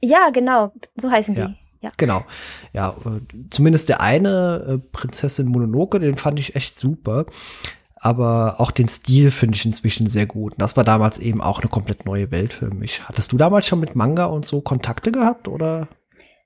ja, 0.00 0.30
genau, 0.30 0.72
so 0.96 1.10
heißen 1.10 1.34
ja. 1.34 1.48
die. 1.48 1.67
Ja. 1.80 1.90
Genau. 1.96 2.24
Ja, 2.72 2.94
zumindest 3.50 3.88
der 3.88 4.00
eine 4.00 4.64
äh, 4.68 4.78
Prinzessin 4.78 5.46
Mononoke, 5.46 6.00
den 6.00 6.16
fand 6.16 6.38
ich 6.38 6.56
echt 6.56 6.78
super. 6.78 7.26
Aber 8.00 8.56
auch 8.58 8.70
den 8.70 8.88
Stil 8.88 9.30
finde 9.30 9.56
ich 9.56 9.64
inzwischen 9.64 10.06
sehr 10.06 10.26
gut. 10.26 10.54
Und 10.54 10.62
das 10.62 10.76
war 10.76 10.84
damals 10.84 11.18
eben 11.18 11.40
auch 11.40 11.60
eine 11.60 11.68
komplett 11.68 12.04
neue 12.06 12.30
Welt 12.30 12.52
für 12.52 12.72
mich. 12.72 13.08
Hattest 13.08 13.32
du 13.32 13.36
damals 13.36 13.66
schon 13.66 13.80
mit 13.80 13.96
Manga 13.96 14.26
und 14.26 14.46
so 14.46 14.60
Kontakte 14.60 15.10
gehabt 15.10 15.48
oder? 15.48 15.88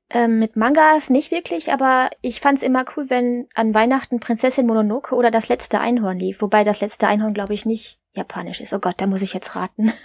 Ähm, 0.08 0.38
mit 0.38 0.56
Mangas 0.56 1.10
nicht 1.10 1.30
wirklich, 1.30 1.72
aber 1.72 2.10
ich 2.20 2.40
fand 2.40 2.58
es 2.58 2.62
immer 2.62 2.84
cool, 2.96 3.08
wenn 3.08 3.46
an 3.54 3.74
Weihnachten 3.74 4.20
Prinzessin 4.20 4.66
Mononoke 4.66 5.14
oder 5.14 5.30
das 5.30 5.48
letzte 5.48 5.80
Einhorn 5.80 6.18
lief. 6.18 6.40
Wobei 6.42 6.64
das 6.64 6.80
letzte 6.80 7.08
Einhorn, 7.08 7.34
glaube 7.34 7.54
ich, 7.54 7.66
nicht 7.66 7.98
japanisch 8.14 8.60
ist. 8.60 8.72
Oh 8.72 8.78
Gott, 8.78 8.96
da 8.98 9.06
muss 9.06 9.22
ich 9.22 9.34
jetzt 9.34 9.54
raten. 9.54 9.92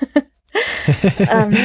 ähm, 1.29 1.57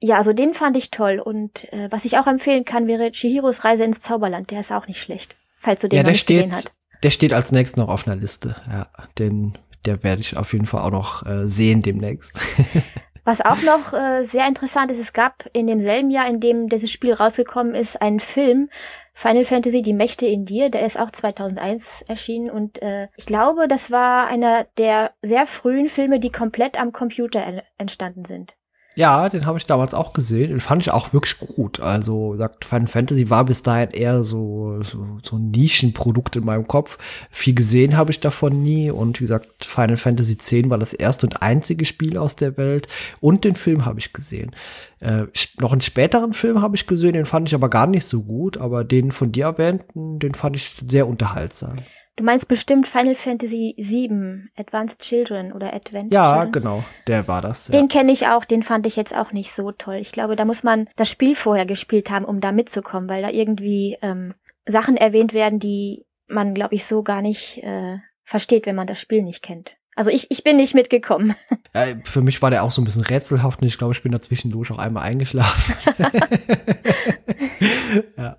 ja, 0.00 0.16
also 0.16 0.32
den 0.32 0.54
fand 0.54 0.76
ich 0.76 0.90
toll. 0.90 1.20
Und 1.20 1.72
äh, 1.72 1.88
was 1.90 2.04
ich 2.04 2.18
auch 2.18 2.26
empfehlen 2.26 2.64
kann, 2.64 2.86
wäre 2.86 3.10
Chihiros 3.10 3.64
Reise 3.64 3.84
ins 3.84 4.00
Zauberland. 4.00 4.50
Der 4.50 4.60
ist 4.60 4.72
auch 4.72 4.86
nicht 4.86 5.00
schlecht, 5.00 5.36
falls 5.58 5.80
du 5.80 5.88
den 5.88 5.98
ja, 5.98 6.02
noch 6.02 6.10
nicht 6.10 6.20
steht, 6.20 6.44
gesehen 6.44 6.54
hast. 6.54 6.72
Der 7.02 7.10
steht 7.10 7.32
als 7.32 7.52
nächstes 7.52 7.76
noch 7.76 7.88
auf 7.88 8.06
einer 8.06 8.16
Liste. 8.16 8.56
Ja, 8.68 8.88
den, 9.18 9.58
der 9.84 10.02
werde 10.02 10.20
ich 10.20 10.36
auf 10.36 10.52
jeden 10.52 10.66
Fall 10.66 10.82
auch 10.82 10.90
noch 10.90 11.26
äh, 11.26 11.48
sehen 11.48 11.82
demnächst. 11.82 12.38
Was 13.24 13.42
auch 13.42 13.60
noch 13.60 13.92
äh, 13.92 14.22
sehr 14.24 14.48
interessant 14.48 14.90
ist, 14.90 14.98
es 14.98 15.12
gab 15.12 15.44
in 15.52 15.66
demselben 15.66 16.08
Jahr, 16.08 16.26
in 16.26 16.40
dem 16.40 16.70
dieses 16.70 16.90
Spiel 16.90 17.12
rausgekommen 17.12 17.74
ist, 17.74 18.00
einen 18.00 18.20
Film, 18.20 18.70
Final 19.12 19.44
Fantasy 19.44 19.82
Die 19.82 19.92
Mächte 19.92 20.24
in 20.24 20.46
dir, 20.46 20.70
der 20.70 20.86
ist 20.86 20.98
auch 20.98 21.10
2001 21.10 22.06
erschienen 22.08 22.48
und 22.48 22.80
äh, 22.80 23.08
ich 23.16 23.26
glaube, 23.26 23.68
das 23.68 23.90
war 23.90 24.28
einer 24.28 24.64
der 24.78 25.10
sehr 25.20 25.46
frühen 25.46 25.90
Filme, 25.90 26.20
die 26.20 26.32
komplett 26.32 26.80
am 26.80 26.92
Computer 26.92 27.62
entstanden 27.76 28.24
sind. 28.24 28.56
Ja, 28.98 29.28
den 29.28 29.46
habe 29.46 29.58
ich 29.58 29.66
damals 29.66 29.94
auch 29.94 30.12
gesehen. 30.12 30.50
Den 30.50 30.58
fand 30.58 30.82
ich 30.82 30.90
auch 30.90 31.12
wirklich 31.12 31.38
gut. 31.38 31.78
Also, 31.78 32.36
sagt 32.36 32.64
Final 32.64 32.88
Fantasy 32.88 33.30
war 33.30 33.44
bis 33.44 33.62
dahin 33.62 33.90
eher 33.90 34.24
so, 34.24 34.82
so, 34.82 35.20
so 35.22 35.36
ein 35.36 35.52
Nischenprodukt 35.52 36.34
in 36.34 36.44
meinem 36.44 36.66
Kopf. 36.66 36.98
Viel 37.30 37.54
gesehen 37.54 37.96
habe 37.96 38.10
ich 38.10 38.18
davon 38.18 38.64
nie. 38.64 38.90
Und 38.90 39.20
wie 39.20 39.24
gesagt, 39.24 39.64
Final 39.64 39.98
Fantasy 39.98 40.32
X 40.32 40.52
war 40.68 40.78
das 40.78 40.94
erste 40.94 41.26
und 41.26 41.42
einzige 41.42 41.84
Spiel 41.84 42.18
aus 42.18 42.34
der 42.34 42.56
Welt. 42.56 42.88
Und 43.20 43.44
den 43.44 43.54
Film 43.54 43.84
habe 43.84 44.00
ich 44.00 44.12
gesehen. 44.12 44.50
Äh, 44.98 45.26
noch 45.60 45.70
einen 45.70 45.80
späteren 45.80 46.32
Film 46.32 46.60
habe 46.60 46.74
ich 46.74 46.88
gesehen, 46.88 47.12
den 47.12 47.24
fand 47.24 47.48
ich 47.48 47.54
aber 47.54 47.68
gar 47.68 47.86
nicht 47.86 48.04
so 48.04 48.24
gut. 48.24 48.56
Aber 48.56 48.82
den 48.82 49.12
von 49.12 49.30
dir 49.30 49.44
erwähnten, 49.44 50.18
den 50.18 50.34
fand 50.34 50.56
ich 50.56 50.74
sehr 50.84 51.06
unterhaltsam. 51.06 51.76
Du 52.18 52.24
meinst 52.24 52.48
bestimmt 52.48 52.88
Final 52.88 53.14
Fantasy 53.14 53.76
VII, 53.78 54.50
Advanced 54.56 54.98
Children 54.98 55.52
oder 55.52 55.72
Advent 55.72 56.12
Ja, 56.12 56.46
genau, 56.46 56.82
der 57.06 57.28
war 57.28 57.42
das. 57.42 57.68
Ja. 57.68 57.78
Den 57.78 57.86
kenne 57.86 58.10
ich 58.10 58.26
auch, 58.26 58.44
den 58.44 58.64
fand 58.64 58.86
ich 58.86 58.96
jetzt 58.96 59.16
auch 59.16 59.30
nicht 59.30 59.52
so 59.52 59.70
toll. 59.70 59.98
Ich 60.00 60.10
glaube, 60.10 60.34
da 60.34 60.44
muss 60.44 60.64
man 60.64 60.88
das 60.96 61.08
Spiel 61.08 61.36
vorher 61.36 61.64
gespielt 61.64 62.10
haben, 62.10 62.24
um 62.24 62.40
da 62.40 62.50
mitzukommen, 62.50 63.08
weil 63.08 63.22
da 63.22 63.30
irgendwie 63.30 63.96
ähm, 64.02 64.34
Sachen 64.66 64.96
erwähnt 64.96 65.32
werden, 65.32 65.60
die 65.60 66.06
man, 66.26 66.54
glaube 66.54 66.74
ich, 66.74 66.86
so 66.86 67.04
gar 67.04 67.22
nicht 67.22 67.62
äh, 67.62 67.98
versteht, 68.24 68.66
wenn 68.66 68.74
man 68.74 68.88
das 68.88 69.00
Spiel 69.00 69.22
nicht 69.22 69.44
kennt. 69.44 69.76
Also 69.94 70.10
ich, 70.10 70.28
ich 70.28 70.42
bin 70.42 70.56
nicht 70.56 70.74
mitgekommen. 70.74 71.36
Ja, 71.74 71.84
für 72.02 72.22
mich 72.22 72.40
war 72.40 72.50
der 72.50 72.64
auch 72.64 72.72
so 72.72 72.80
ein 72.80 72.84
bisschen 72.84 73.04
rätselhaft 73.04 73.60
und 73.60 73.68
ich 73.68 73.78
glaube, 73.78 73.92
ich 73.92 74.02
bin 74.02 74.10
da 74.10 74.20
zwischendurch 74.20 74.72
auch 74.72 74.78
einmal 74.78 75.04
eingeschlafen. 75.04 75.74
ja. 78.16 78.38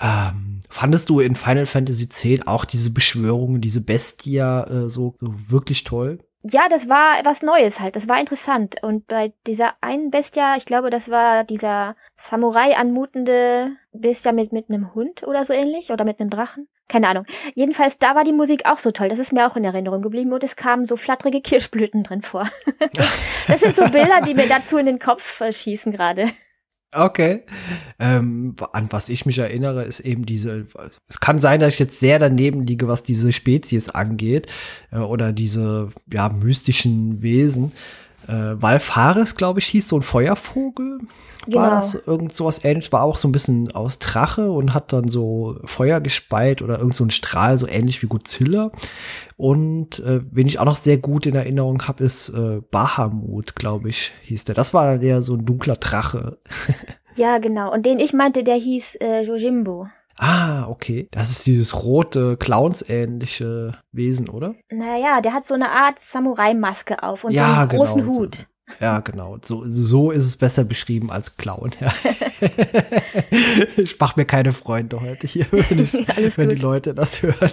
Ähm, 0.00 0.45
fandest 0.68 1.08
du 1.08 1.20
in 1.20 1.34
Final 1.34 1.66
Fantasy 1.66 2.04
X 2.04 2.46
auch 2.46 2.64
diese 2.64 2.90
Beschwörungen, 2.90 3.60
diese 3.60 3.80
Bestia 3.80 4.64
äh, 4.64 4.88
so, 4.88 5.14
so 5.18 5.34
wirklich 5.48 5.84
toll? 5.84 6.18
Ja, 6.42 6.68
das 6.68 6.88
war 6.88 7.24
was 7.24 7.42
Neues 7.42 7.80
halt. 7.80 7.96
Das 7.96 8.08
war 8.08 8.20
interessant. 8.20 8.76
Und 8.82 9.08
bei 9.08 9.32
dieser 9.46 9.74
einen 9.80 10.10
Bestia, 10.10 10.56
ich 10.56 10.64
glaube, 10.64 10.90
das 10.90 11.10
war 11.10 11.44
dieser 11.44 11.96
Samurai 12.14 12.76
anmutende 12.76 13.72
Bestia 13.92 14.32
mit, 14.32 14.52
mit 14.52 14.68
einem 14.68 14.94
Hund 14.94 15.24
oder 15.26 15.42
so 15.44 15.52
ähnlich. 15.52 15.90
Oder 15.90 16.04
mit 16.04 16.20
einem 16.20 16.30
Drachen. 16.30 16.68
Keine 16.88 17.08
Ahnung. 17.08 17.26
Jedenfalls, 17.54 17.98
da 17.98 18.14
war 18.14 18.22
die 18.22 18.32
Musik 18.32 18.64
auch 18.66 18.78
so 18.78 18.92
toll. 18.92 19.08
Das 19.08 19.18
ist 19.18 19.32
mir 19.32 19.50
auch 19.50 19.56
in 19.56 19.64
Erinnerung 19.64 20.02
geblieben. 20.02 20.32
Und 20.32 20.44
es 20.44 20.54
kamen 20.54 20.86
so 20.86 20.96
flatterige 20.96 21.40
Kirschblüten 21.42 22.04
drin 22.04 22.22
vor. 22.22 22.48
das 23.48 23.60
sind 23.60 23.74
so 23.74 23.88
Bilder, 23.88 24.20
die 24.24 24.34
mir 24.34 24.48
dazu 24.48 24.78
in 24.78 24.86
den 24.86 25.00
Kopf 25.00 25.40
äh, 25.40 25.52
schießen 25.52 25.90
gerade. 25.90 26.30
Okay. 26.92 27.42
Ähm, 27.98 28.54
an 28.72 28.86
was 28.90 29.08
ich 29.08 29.26
mich 29.26 29.38
erinnere, 29.38 29.82
ist 29.84 30.00
eben 30.00 30.24
diese. 30.24 30.66
Es 31.08 31.20
kann 31.20 31.40
sein, 31.40 31.60
dass 31.60 31.74
ich 31.74 31.80
jetzt 31.80 32.00
sehr 32.00 32.18
daneben 32.18 32.62
liege, 32.62 32.88
was 32.88 33.02
diese 33.02 33.32
Spezies 33.32 33.88
angeht 33.88 34.46
äh, 34.92 34.98
oder 34.98 35.32
diese 35.32 35.90
ja 36.12 36.28
mystischen 36.28 37.22
Wesen. 37.22 37.72
Äh, 38.28 38.60
Valfaris, 38.60 39.36
glaube 39.36 39.60
ich, 39.60 39.66
hieß 39.66 39.88
so 39.88 39.96
ein 39.96 40.02
Feuervogel. 40.02 40.98
Genau. 41.46 41.58
War 41.60 41.70
das 41.70 41.94
irgend 41.94 42.34
sowas 42.34 42.64
ähnliches? 42.64 42.92
War 42.92 43.02
auch 43.02 43.16
so 43.16 43.28
ein 43.28 43.32
bisschen 43.32 43.70
aus 43.70 44.00
Drache 44.00 44.50
und 44.50 44.74
hat 44.74 44.92
dann 44.92 45.08
so 45.08 45.60
Feuer 45.64 46.00
gespeit 46.00 46.60
oder 46.60 46.78
irgend 46.78 46.96
so 46.96 47.04
ein 47.04 47.10
Strahl, 47.10 47.56
so 47.56 47.68
ähnlich 47.68 48.02
wie 48.02 48.08
Godzilla. 48.08 48.72
Und 49.36 50.00
äh, 50.00 50.20
wen 50.30 50.48
ich 50.48 50.58
auch 50.58 50.64
noch 50.64 50.76
sehr 50.76 50.98
gut 50.98 51.26
in 51.26 51.36
Erinnerung 51.36 51.86
habe, 51.86 52.02
ist 52.02 52.30
äh, 52.30 52.60
Bahamut, 52.70 53.54
glaube 53.54 53.88
ich, 53.90 54.12
hieß 54.22 54.44
der. 54.44 54.56
Das 54.56 54.74
war 54.74 54.98
der 54.98 55.22
so 55.22 55.34
ein 55.34 55.46
dunkler 55.46 55.76
Drache. 55.76 56.38
ja, 57.14 57.38
genau. 57.38 57.72
Und 57.72 57.86
den 57.86 58.00
ich 58.00 58.12
meinte, 58.12 58.42
der 58.42 58.56
hieß 58.56 58.96
äh, 58.96 59.22
Jojimbo. 59.22 59.88
Ah, 60.18 60.66
okay. 60.68 61.08
Das 61.10 61.30
ist 61.30 61.46
dieses 61.46 61.82
rote, 61.82 62.36
Clowns-ähnliche 62.36 63.78
Wesen, 63.92 64.28
oder? 64.28 64.54
Naja, 64.70 65.20
der 65.20 65.32
hat 65.32 65.46
so 65.46 65.54
eine 65.54 65.70
Art 65.70 65.98
Samurai-Maske 65.98 67.02
auf 67.02 67.24
und 67.24 67.32
ja, 67.32 67.46
so 67.46 67.60
einen 67.60 67.68
großen 67.68 68.00
genau. 68.02 68.14
Hut. 68.14 68.46
Ja, 68.80 68.98
genau. 68.98 69.38
So, 69.44 69.62
so 69.64 70.10
ist 70.10 70.24
es 70.24 70.36
besser 70.36 70.64
beschrieben 70.64 71.12
als 71.12 71.36
Clown. 71.36 71.70
Ja. 71.80 71.92
ich 73.76 73.96
mache 74.00 74.18
mir 74.18 74.26
keine 74.26 74.50
Freunde 74.50 75.00
heute 75.00 75.28
hier, 75.28 75.46
wenn, 75.52 75.78
ich, 76.26 76.36
wenn 76.36 76.48
die 76.48 76.56
Leute 76.56 76.92
das 76.92 77.22
hören. 77.22 77.52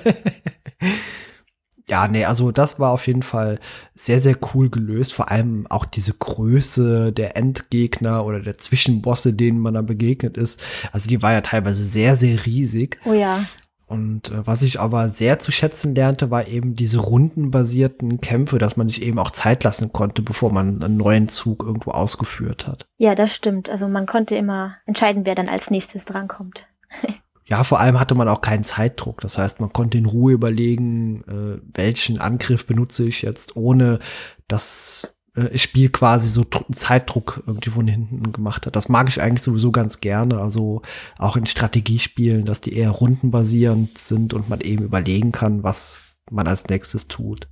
Ja, 1.87 2.07
nee, 2.07 2.25
also 2.25 2.51
das 2.51 2.79
war 2.79 2.91
auf 2.91 3.07
jeden 3.07 3.23
Fall 3.23 3.59
sehr, 3.93 4.19
sehr 4.19 4.35
cool 4.53 4.69
gelöst. 4.69 5.13
Vor 5.13 5.29
allem 5.31 5.67
auch 5.69 5.85
diese 5.85 6.13
Größe 6.13 7.11
der 7.11 7.35
Endgegner 7.35 8.25
oder 8.25 8.39
der 8.39 8.57
Zwischenbosse, 8.57 9.33
denen 9.33 9.59
man 9.59 9.73
da 9.73 9.81
begegnet 9.81 10.37
ist. 10.37 10.63
Also 10.91 11.09
die 11.09 11.21
war 11.21 11.33
ja 11.33 11.41
teilweise 11.41 11.83
sehr, 11.83 12.15
sehr 12.15 12.45
riesig. 12.45 12.99
Oh 13.05 13.13
ja. 13.13 13.43
Und 13.87 14.31
äh, 14.31 14.47
was 14.47 14.63
ich 14.63 14.79
aber 14.79 15.09
sehr 15.09 15.39
zu 15.39 15.51
schätzen 15.51 15.93
lernte, 15.93 16.31
war 16.31 16.47
eben 16.47 16.75
diese 16.75 16.99
rundenbasierten 16.99 18.21
Kämpfe, 18.21 18.57
dass 18.57 18.77
man 18.77 18.87
sich 18.87 19.03
eben 19.03 19.19
auch 19.19 19.31
Zeit 19.31 19.63
lassen 19.63 19.91
konnte, 19.91 20.21
bevor 20.21 20.51
man 20.51 20.81
einen 20.81 20.97
neuen 20.97 21.27
Zug 21.27 21.63
irgendwo 21.63 21.91
ausgeführt 21.91 22.65
hat. 22.65 22.87
Ja, 22.97 23.13
das 23.13 23.35
stimmt. 23.35 23.69
Also 23.69 23.89
man 23.89 24.05
konnte 24.05 24.35
immer 24.35 24.77
entscheiden, 24.85 25.25
wer 25.25 25.35
dann 25.35 25.49
als 25.49 25.69
nächstes 25.69 26.05
drankommt. 26.05 26.65
ja, 27.45 27.63
vor 27.63 27.79
allem 27.79 27.99
hatte 27.99 28.15
man 28.15 28.29
auch 28.29 28.41
keinen 28.41 28.63
Zeitdruck. 28.63 29.21
Das 29.21 29.37
heißt, 29.37 29.59
man 29.59 29.73
konnte 29.73 29.97
in 29.97 30.05
Ruhe 30.05 30.33
überlegen, 30.33 31.23
äh, 31.23 31.61
welchen 31.73 32.19
Angriff 32.19 32.65
benutze 32.65 33.05
ich 33.05 33.21
jetzt, 33.21 33.55
ohne 33.55 33.99
dass 34.47 35.17
äh, 35.35 35.57
Spiel 35.57 35.89
quasi 35.89 36.27
so 36.27 36.45
Zeitdruck 36.73 37.43
irgendwie 37.45 37.71
von 37.71 37.87
hinten 37.87 38.31
gemacht 38.31 38.65
hat. 38.65 38.75
Das 38.75 38.87
mag 38.87 39.09
ich 39.09 39.21
eigentlich 39.21 39.43
sowieso 39.43 39.71
ganz 39.71 39.99
gerne. 39.99 40.39
Also 40.39 40.81
auch 41.17 41.35
in 41.35 41.45
Strategiespielen, 41.45 42.45
dass 42.45 42.61
die 42.61 42.75
eher 42.75 42.91
rundenbasierend 42.91 43.97
sind 43.97 44.33
und 44.33 44.49
man 44.49 44.61
eben 44.61 44.83
überlegen 44.83 45.31
kann, 45.31 45.63
was 45.63 45.97
man 46.31 46.47
als 46.47 46.65
nächstes 46.67 47.07
tut. 47.07 47.47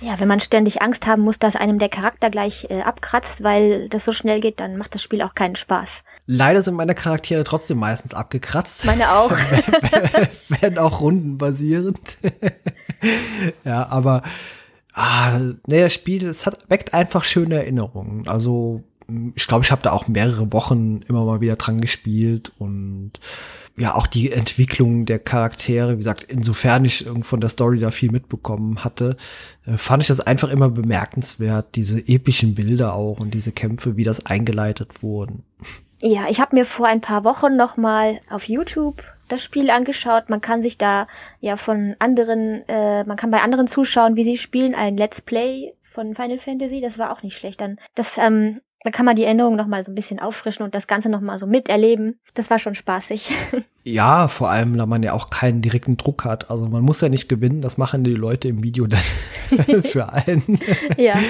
Ja, 0.00 0.18
wenn 0.20 0.28
man 0.28 0.40
ständig 0.40 0.82
Angst 0.82 1.06
haben 1.06 1.22
muss, 1.22 1.38
dass 1.38 1.56
einem 1.56 1.78
der 1.78 1.88
Charakter 1.88 2.30
gleich 2.30 2.66
äh, 2.70 2.82
abkratzt, 2.82 3.42
weil 3.42 3.88
das 3.88 4.04
so 4.04 4.12
schnell 4.12 4.40
geht, 4.40 4.60
dann 4.60 4.76
macht 4.76 4.94
das 4.94 5.02
Spiel 5.02 5.22
auch 5.22 5.34
keinen 5.34 5.56
Spaß. 5.56 6.02
Leider 6.26 6.62
sind 6.62 6.74
meine 6.74 6.94
Charaktere 6.94 7.44
trotzdem 7.44 7.78
meistens 7.78 8.14
abgekratzt. 8.14 8.84
Meine 8.84 9.12
auch. 9.12 9.30
Wenn 10.60 10.78
auch 10.78 11.00
rundenbasierend. 11.00 12.18
ja, 13.64 13.86
aber 13.88 14.22
Ah, 14.94 15.38
nee, 15.66 15.80
das 15.80 15.94
Spiel, 15.94 16.26
es 16.26 16.44
hat, 16.44 16.68
weckt 16.68 16.92
einfach 16.92 17.24
schöne 17.24 17.56
Erinnerungen. 17.56 18.28
Also, 18.28 18.82
ich 19.34 19.46
glaube, 19.46 19.64
ich 19.64 19.70
habe 19.70 19.82
da 19.82 19.92
auch 19.92 20.08
mehrere 20.08 20.52
Wochen 20.52 21.00
immer 21.08 21.24
mal 21.24 21.40
wieder 21.40 21.56
dran 21.56 21.80
gespielt 21.80 22.52
und 22.58 23.12
ja, 23.76 23.94
auch 23.94 24.06
die 24.06 24.30
Entwicklung 24.30 25.06
der 25.06 25.18
Charaktere, 25.18 25.92
wie 25.94 25.98
gesagt, 25.98 26.24
insofern 26.24 26.84
ich 26.84 27.06
von 27.22 27.40
der 27.40 27.48
Story 27.48 27.78
da 27.78 27.90
viel 27.90 28.10
mitbekommen 28.10 28.84
hatte, 28.84 29.16
äh, 29.66 29.76
fand 29.76 30.02
ich 30.02 30.08
das 30.08 30.20
einfach 30.20 30.50
immer 30.50 30.68
bemerkenswert, 30.68 31.74
diese 31.74 31.98
epischen 32.06 32.54
Bilder 32.54 32.94
auch 32.94 33.18
und 33.18 33.32
diese 33.32 33.52
Kämpfe, 33.52 33.96
wie 33.96 34.04
das 34.04 34.26
eingeleitet 34.26 35.02
wurden. 35.02 35.44
Ja, 36.00 36.26
ich 36.28 36.40
habe 36.40 36.56
mir 36.56 36.66
vor 36.66 36.86
ein 36.86 37.00
paar 37.00 37.24
Wochen 37.24 37.56
noch 37.56 37.76
mal 37.76 38.20
auf 38.28 38.48
YouTube 38.48 39.02
das 39.28 39.42
Spiel 39.42 39.70
angeschaut. 39.70 40.28
Man 40.28 40.40
kann 40.40 40.60
sich 40.60 40.76
da 40.76 41.06
ja 41.40 41.56
von 41.56 41.96
anderen, 41.98 42.68
äh, 42.68 43.04
man 43.04 43.16
kann 43.16 43.30
bei 43.30 43.40
anderen 43.40 43.66
zuschauen, 43.66 44.16
wie 44.16 44.24
sie 44.24 44.36
spielen, 44.36 44.74
ein 44.74 44.96
Let's 44.96 45.22
Play 45.22 45.74
von 45.80 46.14
Final 46.14 46.38
Fantasy. 46.38 46.80
Das 46.80 46.98
war 46.98 47.12
auch 47.12 47.22
nicht 47.22 47.36
schlecht. 47.36 47.60
Dann 47.60 47.78
das, 47.94 48.18
ähm, 48.18 48.60
da 48.84 48.90
kann 48.90 49.06
man 49.06 49.16
die 49.16 49.24
Erinnerung 49.24 49.56
noch 49.56 49.66
mal 49.66 49.82
so 49.84 49.92
ein 49.92 49.94
bisschen 49.94 50.18
auffrischen 50.18 50.64
und 50.64 50.74
das 50.74 50.86
Ganze 50.86 51.08
noch 51.08 51.20
mal 51.20 51.38
so 51.38 51.46
miterleben. 51.46 52.18
Das 52.34 52.50
war 52.50 52.58
schon 52.58 52.74
spaßig. 52.74 53.30
Ja, 53.84 54.28
vor 54.28 54.48
allem, 54.48 54.76
da 54.76 54.86
man 54.86 55.02
ja 55.02 55.12
auch 55.12 55.28
keinen 55.28 55.60
direkten 55.60 55.96
Druck 55.96 56.24
hat. 56.24 56.52
Also 56.52 56.68
man 56.68 56.82
muss 56.82 57.00
ja 57.00 57.08
nicht 57.08 57.28
gewinnen, 57.28 57.62
das 57.62 57.78
machen 57.78 58.04
die 58.04 58.14
Leute 58.14 58.46
im 58.46 58.62
Video 58.62 58.86
dann 58.86 59.02
für 59.82 60.12
einen. 60.12 60.60
ja. 60.96 61.14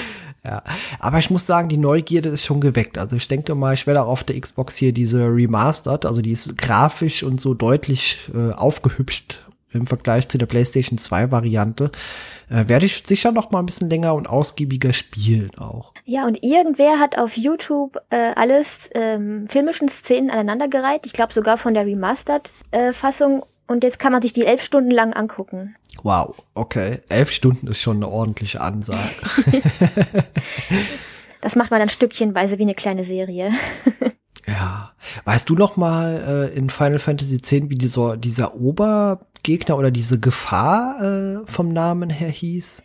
Ja, 0.45 0.65
aber 0.99 1.21
ich 1.21 1.31
muss 1.31 1.47
sagen, 1.47 1.69
die 1.69 1.77
Neugierde 1.77 2.31
ist 2.31 2.45
schon 2.45 2.61
geweckt. 2.61 2.99
Also 2.99 3.15
ich 3.15 3.29
denke 3.29 3.55
mal, 3.55 3.75
ich 3.75 3.87
werde 3.87 4.03
auch 4.03 4.09
auf 4.09 4.25
der 4.25 4.41
Xbox 4.41 4.75
hier 4.75 4.93
diese 4.93 5.25
Remastered, 5.27 6.05
also 6.05 6.21
die 6.21 6.33
ist 6.33 6.59
grafisch 6.59 7.23
und 7.23 7.41
so 7.41 7.55
deutlich 7.55 8.19
äh, 8.35 8.51
aufgehübscht 8.53 9.39
im 9.75 9.87
Vergleich 9.87 10.29
zu 10.29 10.39
der 10.39 10.47
PlayStation 10.47 10.99
2 10.99 11.31
Variante, 11.31 11.91
äh, 12.51 12.69
werde 12.69 12.87
ich 12.87 13.03
sicher 13.07 13.33
noch 13.33 13.51
mal 13.51 13.61
ein 13.61 13.67
bisschen 13.67 13.91
länger 13.91 14.15
und 14.15 14.29
ausgiebiger 14.29 14.93
spielen 14.93 15.51
auch. 15.59 15.93
Ja, 16.05 16.27
und 16.27 16.43
irgendwer 16.43 16.99
hat 16.99 17.17
auf 17.17 17.37
YouTube 17.37 17.97
äh, 18.11 18.33
alles 18.35 18.91
ähm, 18.95 19.47
filmischen 19.49 19.89
Szenen 19.89 20.31
aneinandergereiht. 20.31 21.07
Ich 21.07 21.13
glaube 21.13 21.33
sogar 21.33 21.59
von 21.59 21.75
der 21.75 21.87
Remastered-Fassung. 21.87 23.41
Äh, 23.41 23.45
und 23.69 23.85
jetzt 23.85 23.99
kann 23.99 24.13
man 24.13 24.21
sich 24.21 24.33
die 24.33 24.45
elf 24.45 24.63
Stunden 24.63 24.91
lang 24.91 25.13
angucken. 25.13 25.77
Wow, 26.03 26.37
okay. 26.55 27.01
Elf 27.09 27.31
Stunden 27.31 27.69
ist 27.69 27.81
schon 27.81 27.97
eine 27.97 28.09
ordentliche 28.09 28.61
Ansage. 28.61 28.99
das 31.41 31.55
macht 31.55 31.71
man 31.71 31.81
dann 31.81 31.89
stückchenweise 31.89 32.59
wie 32.59 32.63
eine 32.63 32.75
kleine 32.75 33.05
Serie. 33.05 33.53
ja. 34.47 34.93
Weißt 35.25 35.49
du 35.49 35.55
noch 35.55 35.77
mal 35.77 36.51
äh, 36.53 36.57
in 36.57 36.71
Final 36.71 36.99
Fantasy 36.99 37.37
X, 37.37 37.51
wie 37.51 37.75
dieser, 37.77 38.17
dieser 38.17 38.55
Obergegner 38.55 39.79
oder 39.79 39.91
diese 39.91 40.19
Gefahr 40.19 41.01
äh, 41.03 41.47
vom 41.47 41.73
Namen 41.73 42.11
her 42.11 42.31
hieß? 42.31 42.83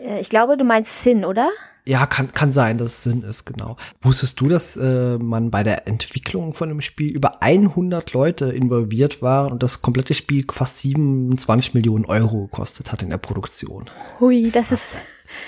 Äh, 0.00 0.20
ich 0.20 0.28
glaube, 0.28 0.56
du 0.56 0.64
meinst 0.64 1.02
Sin, 1.02 1.24
oder? 1.24 1.50
Ja, 1.88 2.04
kann, 2.04 2.34
kann 2.34 2.52
sein, 2.52 2.76
dass 2.76 2.98
es 2.98 3.04
Sinn 3.04 3.22
ist, 3.22 3.46
genau. 3.46 3.76
Wusstest 4.02 4.38
du, 4.42 4.48
dass 4.50 4.76
äh, 4.76 5.16
man 5.16 5.50
bei 5.50 5.62
der 5.62 5.88
Entwicklung 5.88 6.52
von 6.52 6.68
dem 6.68 6.82
Spiel 6.82 7.10
über 7.10 7.42
100 7.42 8.12
Leute 8.12 8.50
involviert 8.52 9.22
war 9.22 9.50
und 9.50 9.62
das 9.62 9.80
komplette 9.80 10.12
Spiel 10.12 10.44
fast 10.52 10.80
27 10.80 11.72
Millionen 11.72 12.04
Euro 12.04 12.42
gekostet 12.42 12.92
hat 12.92 13.02
in 13.02 13.08
der 13.08 13.16
Produktion? 13.16 13.88
Hui, 14.20 14.50
das 14.50 14.70
ist 14.70 14.98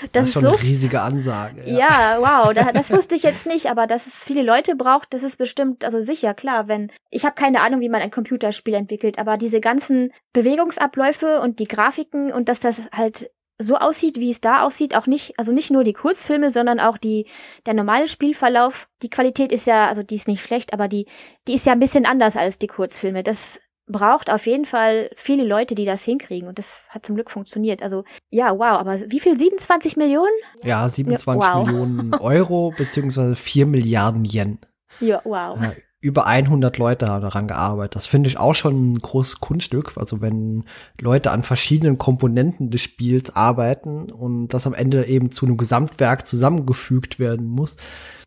das, 0.00 0.10
das 0.12 0.26
ist 0.26 0.32
schon 0.32 0.42
so 0.42 0.48
eine 0.48 0.62
riesige 0.62 1.02
Ansage. 1.02 1.62
Ja, 1.66 1.78
ja 1.78 2.18
wow, 2.20 2.54
das, 2.54 2.72
das 2.72 2.90
wusste 2.90 3.16
ich 3.16 3.22
jetzt 3.22 3.46
nicht, 3.46 3.66
aber 3.66 3.86
dass 3.86 4.06
es 4.06 4.24
viele 4.24 4.42
Leute 4.42 4.76
braucht, 4.76 5.12
das 5.12 5.22
ist 5.22 5.36
bestimmt, 5.36 5.84
also 5.84 6.00
sicher, 6.00 6.32
klar, 6.32 6.68
wenn, 6.68 6.90
ich 7.10 7.26
habe 7.26 7.34
keine 7.34 7.60
Ahnung, 7.60 7.80
wie 7.80 7.88
man 7.88 8.00
ein 8.00 8.10
Computerspiel 8.10 8.74
entwickelt, 8.74 9.18
aber 9.18 9.36
diese 9.36 9.60
ganzen 9.60 10.10
Bewegungsabläufe 10.32 11.40
und 11.40 11.58
die 11.58 11.68
Grafiken 11.68 12.32
und 12.32 12.48
dass 12.48 12.60
das 12.60 12.82
halt 12.92 13.30
so 13.60 13.76
aussieht, 13.76 14.18
wie 14.18 14.30
es 14.30 14.40
da 14.40 14.62
aussieht, 14.62 14.96
auch 14.96 15.06
nicht, 15.06 15.38
also 15.38 15.52
nicht 15.52 15.70
nur 15.70 15.84
die 15.84 15.92
Kurzfilme, 15.92 16.50
sondern 16.50 16.80
auch 16.80 16.96
die, 16.96 17.26
der 17.66 17.74
normale 17.74 18.08
Spielverlauf. 18.08 18.88
Die 19.02 19.10
Qualität 19.10 19.52
ist 19.52 19.66
ja, 19.66 19.86
also 19.86 20.02
die 20.02 20.14
ist 20.14 20.28
nicht 20.28 20.42
schlecht, 20.42 20.72
aber 20.72 20.88
die, 20.88 21.06
die 21.46 21.54
ist 21.54 21.66
ja 21.66 21.72
ein 21.72 21.80
bisschen 21.80 22.06
anders 22.06 22.36
als 22.36 22.58
die 22.58 22.66
Kurzfilme. 22.66 23.22
Das 23.22 23.60
braucht 23.86 24.30
auf 24.30 24.46
jeden 24.46 24.64
Fall 24.64 25.10
viele 25.16 25.44
Leute, 25.44 25.74
die 25.74 25.84
das 25.84 26.04
hinkriegen 26.04 26.48
und 26.48 26.58
das 26.58 26.88
hat 26.90 27.04
zum 27.04 27.16
Glück 27.16 27.30
funktioniert. 27.30 27.82
Also 27.82 28.04
ja, 28.30 28.52
wow, 28.52 28.78
aber 28.78 28.98
wie 29.10 29.20
viel? 29.20 29.36
27 29.36 29.96
Millionen? 29.96 30.32
Ja, 30.62 30.88
27 30.88 31.48
wow. 31.48 31.66
Millionen 31.66 32.14
Euro 32.20 32.72
beziehungsweise 32.76 33.36
4 33.36 33.66
Milliarden 33.66 34.24
Yen. 34.24 34.58
Ja, 35.00 35.20
wow. 35.24 35.58
Ja, 35.60 35.72
über 36.02 36.26
100 36.26 36.78
Leute 36.78 37.08
haben 37.08 37.20
daran 37.20 37.46
gearbeitet. 37.46 37.96
Das 37.96 38.06
finde 38.06 38.28
ich 38.28 38.38
auch 38.38 38.54
schon 38.54 38.92
ein 38.92 38.98
großes 38.98 39.40
Kunststück. 39.40 39.92
Also 39.96 40.22
wenn 40.22 40.64
Leute 40.98 41.30
an 41.30 41.42
verschiedenen 41.42 41.98
Komponenten 41.98 42.70
des 42.70 42.82
Spiels 42.82 43.36
arbeiten 43.36 44.10
und 44.10 44.48
das 44.48 44.66
am 44.66 44.72
Ende 44.72 45.06
eben 45.06 45.30
zu 45.30 45.44
einem 45.44 45.58
Gesamtwerk 45.58 46.26
zusammengefügt 46.26 47.18
werden 47.18 47.46
muss. 47.46 47.76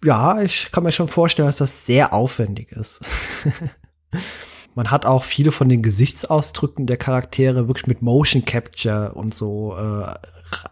Ja, 0.03 0.41
ich 0.41 0.71
kann 0.71 0.83
mir 0.83 0.91
schon 0.91 1.07
vorstellen, 1.07 1.47
dass 1.47 1.57
das 1.57 1.85
sehr 1.85 2.13
aufwendig 2.13 2.71
ist. 2.71 2.99
Man 4.75 4.91
hat 4.91 5.05
auch 5.05 5.23
viele 5.23 5.51
von 5.51 5.69
den 5.69 5.81
Gesichtsausdrücken 5.81 6.85
der 6.85 6.97
Charaktere 6.97 7.67
wirklich 7.67 7.87
mit 7.87 8.01
Motion 8.01 8.45
Capture 8.45 9.13
und 9.13 9.35
so 9.35 9.75
äh, 9.77 10.13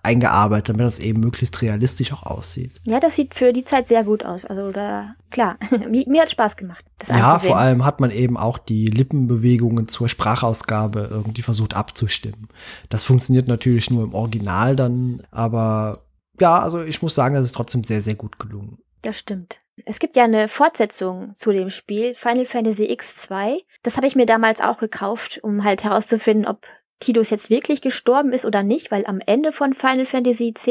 eingearbeitet, 0.04 0.70
damit 0.70 0.86
das 0.86 1.00
eben 1.00 1.20
möglichst 1.20 1.62
realistisch 1.62 2.14
auch 2.14 2.24
aussieht. 2.24 2.72
Ja, 2.86 3.00
das 3.00 3.16
sieht 3.16 3.36
für 3.36 3.54
die 3.54 3.64
Zeit 3.64 3.88
sehr 3.88 4.04
gut 4.04 4.24
aus. 4.24 4.46
Also 4.46 4.72
da, 4.72 5.16
klar, 5.30 5.58
mir, 5.90 6.22
hat 6.22 6.32
Spaß 6.32 6.56
gemacht. 6.56 6.86
Ja, 7.08 7.40
vor 7.40 7.58
allem 7.58 7.84
hat 7.86 8.00
man 8.00 8.12
eben 8.12 8.38
auch 8.38 8.58
die 8.58 8.88
Lippenbewegungen 8.88 9.88
zur 9.88 10.10
Sprachausgabe 10.10 11.08
irgendwie 11.10 11.42
versucht 11.42 11.76
abzustimmen. 11.76 12.48
Das 12.90 13.04
funktioniert 13.04 13.48
natürlich 13.48 13.90
nur 13.90 14.04
im 14.04 14.14
Original 14.14 14.76
dann, 14.76 15.24
aber 15.32 16.00
ja, 16.40 16.60
also 16.60 16.84
ich 16.84 17.02
muss 17.02 17.16
sagen, 17.16 17.36
das 17.36 17.44
ist 17.44 17.56
trotzdem 17.56 17.84
sehr, 17.84 18.02
sehr 18.02 18.16
gut 18.16 18.40
gelungen. 18.40 18.78
Das 19.02 19.18
stimmt. 19.18 19.60
Es 19.86 20.00
gibt 20.00 20.16
ja 20.16 20.26
eine 20.26 20.48
Fortsetzung 20.48 21.34
zu 21.34 21.52
dem 21.52 21.70
Spiel, 21.70 22.14
Final 22.14 22.46
Fantasy 22.46 22.84
X2. 22.86 23.62
Das 23.84 23.98
habe 23.98 24.08
ich 24.08 24.16
mir 24.16 24.26
damals 24.26 24.62
auch 24.62 24.78
gekauft, 24.78 25.40
um 25.42 25.64
halt 25.64 25.84
herauszufinden, 25.84 26.46
ob 26.46 26.68
Tidus 27.02 27.32
jetzt 27.32 27.50
wirklich 27.50 27.82
gestorben 27.82 28.32
ist 28.32 28.46
oder 28.46 28.64
nicht, 28.64 28.92
weil 28.92 29.06
am 29.06 29.20
Ende 29.26 29.52
von 29.52 29.74
Final 29.74 30.06
Fantasy 30.06 30.50
X 30.50 30.68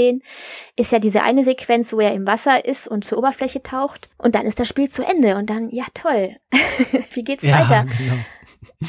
ist 0.76 0.92
ja 0.92 0.98
diese 0.98 1.22
eine 1.22 1.44
Sequenz, 1.44 1.92
wo 1.92 2.00
er 2.00 2.14
im 2.14 2.26
Wasser 2.26 2.64
ist 2.64 2.88
und 2.88 3.04
zur 3.04 3.18
Oberfläche 3.18 3.62
taucht 3.62 4.08
und 4.16 4.34
dann 4.34 4.46
ist 4.46 4.60
das 4.60 4.68
Spiel 4.68 4.88
zu 4.88 5.04
Ende 5.04 5.36
und 5.36 5.50
dann, 5.50 5.68
ja 5.70 5.84
toll, 5.92 6.36
wie 7.12 7.24
geht's 7.24 7.44
ja, 7.44 7.60
weiter? 7.60 7.84
Genau. 7.98 8.14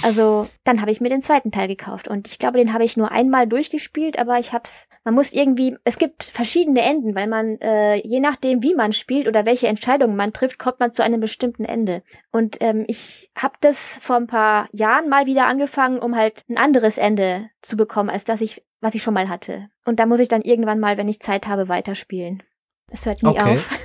Also 0.04 0.48
dann 0.64 0.80
habe 0.80 0.92
ich 0.92 1.02
mir 1.02 1.10
den 1.10 1.22
zweiten 1.22 1.52
Teil 1.52 1.68
gekauft 1.68 2.08
und 2.08 2.28
ich 2.28 2.40
glaube, 2.40 2.58
den 2.58 2.74
habe 2.74 2.86
ich 2.86 2.96
nur 2.96 3.12
einmal 3.12 3.46
durchgespielt, 3.46 4.18
aber 4.18 4.40
ich 4.40 4.54
hab's, 4.54 4.88
man 5.04 5.14
muss 5.14 5.34
irgendwie, 5.34 5.76
es 5.84 5.98
gibt 5.98 6.24
verschiedene 6.24 6.82
Enden, 6.82 7.14
weil 7.14 7.28
man, 7.28 7.60
äh, 7.60 7.96
je 8.08 8.22
nachdem, 8.22 8.64
wie 8.64 8.74
man 8.74 8.94
spielt 8.94 9.28
oder 9.28 9.46
welche 9.46 9.68
Entscheidungen 9.68 10.16
man 10.16 10.32
trifft, 10.32 10.60
kommt 10.60 10.80
man 10.80 10.94
zu 10.94 11.04
einem 11.04 11.20
bestimmten 11.20 11.66
Ende. 11.66 12.04
Und 12.32 12.58
ähm, 12.62 12.86
ich 12.88 13.32
habe 13.36 13.56
das 13.60 13.98
vor 14.00 14.16
ein 14.16 14.28
paar 14.28 14.70
Jahren 14.72 15.10
mal 15.10 15.26
wieder 15.26 15.48
angefangen, 15.48 16.00
um 16.00 16.16
halt 16.16 16.46
ein 16.50 16.58
anderes 16.58 16.98
Ende 16.98 17.50
zu 17.62 17.76
bekommen, 17.76 18.10
als 18.10 18.24
das 18.24 18.40
ich, 18.40 18.64
was 18.80 18.96
ich 18.96 19.04
schon 19.04 19.14
mal 19.14 19.28
hatte. 19.28 19.70
Und 19.86 20.00
da 20.00 20.06
muss 20.06 20.22
ich 20.22 20.30
dann 20.30 20.42
irgendwann 20.42 20.80
mal, 20.80 20.98
wenn 20.98 21.10
ich 21.10 21.20
Zeit 21.20 21.48
habe, 21.48 21.68
weiterspielen. 21.68 22.44
Es 22.88 23.06
hört 23.06 23.24
nie 23.24 23.30
okay. 23.30 23.42
auf. 23.42 23.70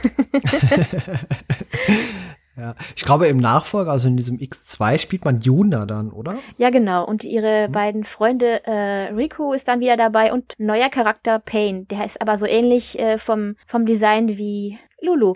Ja, 2.57 2.75
ich 2.95 3.05
glaube 3.05 3.27
im 3.27 3.37
Nachfolger, 3.37 3.90
also 3.90 4.09
in 4.09 4.16
diesem 4.16 4.38
X2 4.38 4.99
spielt 4.99 5.25
man 5.25 5.42
Yuna 5.42 5.85
dann, 5.85 6.11
oder? 6.11 6.38
Ja, 6.57 6.71
genau. 6.71 7.05
Und 7.05 7.23
ihre 7.23 7.66
hm. 7.66 7.73
beiden 7.73 8.05
Freunde 8.05 8.64
äh, 8.64 9.12
Riku 9.12 9.53
ist 9.53 9.69
dann 9.69 9.81
wieder 9.81 9.97
dabei 9.97 10.33
und 10.33 10.55
neuer 10.59 10.88
Charakter 10.88 11.38
Pain. 11.38 11.87
Der 11.88 12.07
ist 12.07 12.21
aber 12.21 12.38
so 12.38 12.47
ähnlich 12.47 12.99
äh, 12.99 13.19
vom 13.19 13.57
vom 13.66 13.85
Design 13.85 14.38
wie 14.38 14.79
Lulu. 15.03 15.35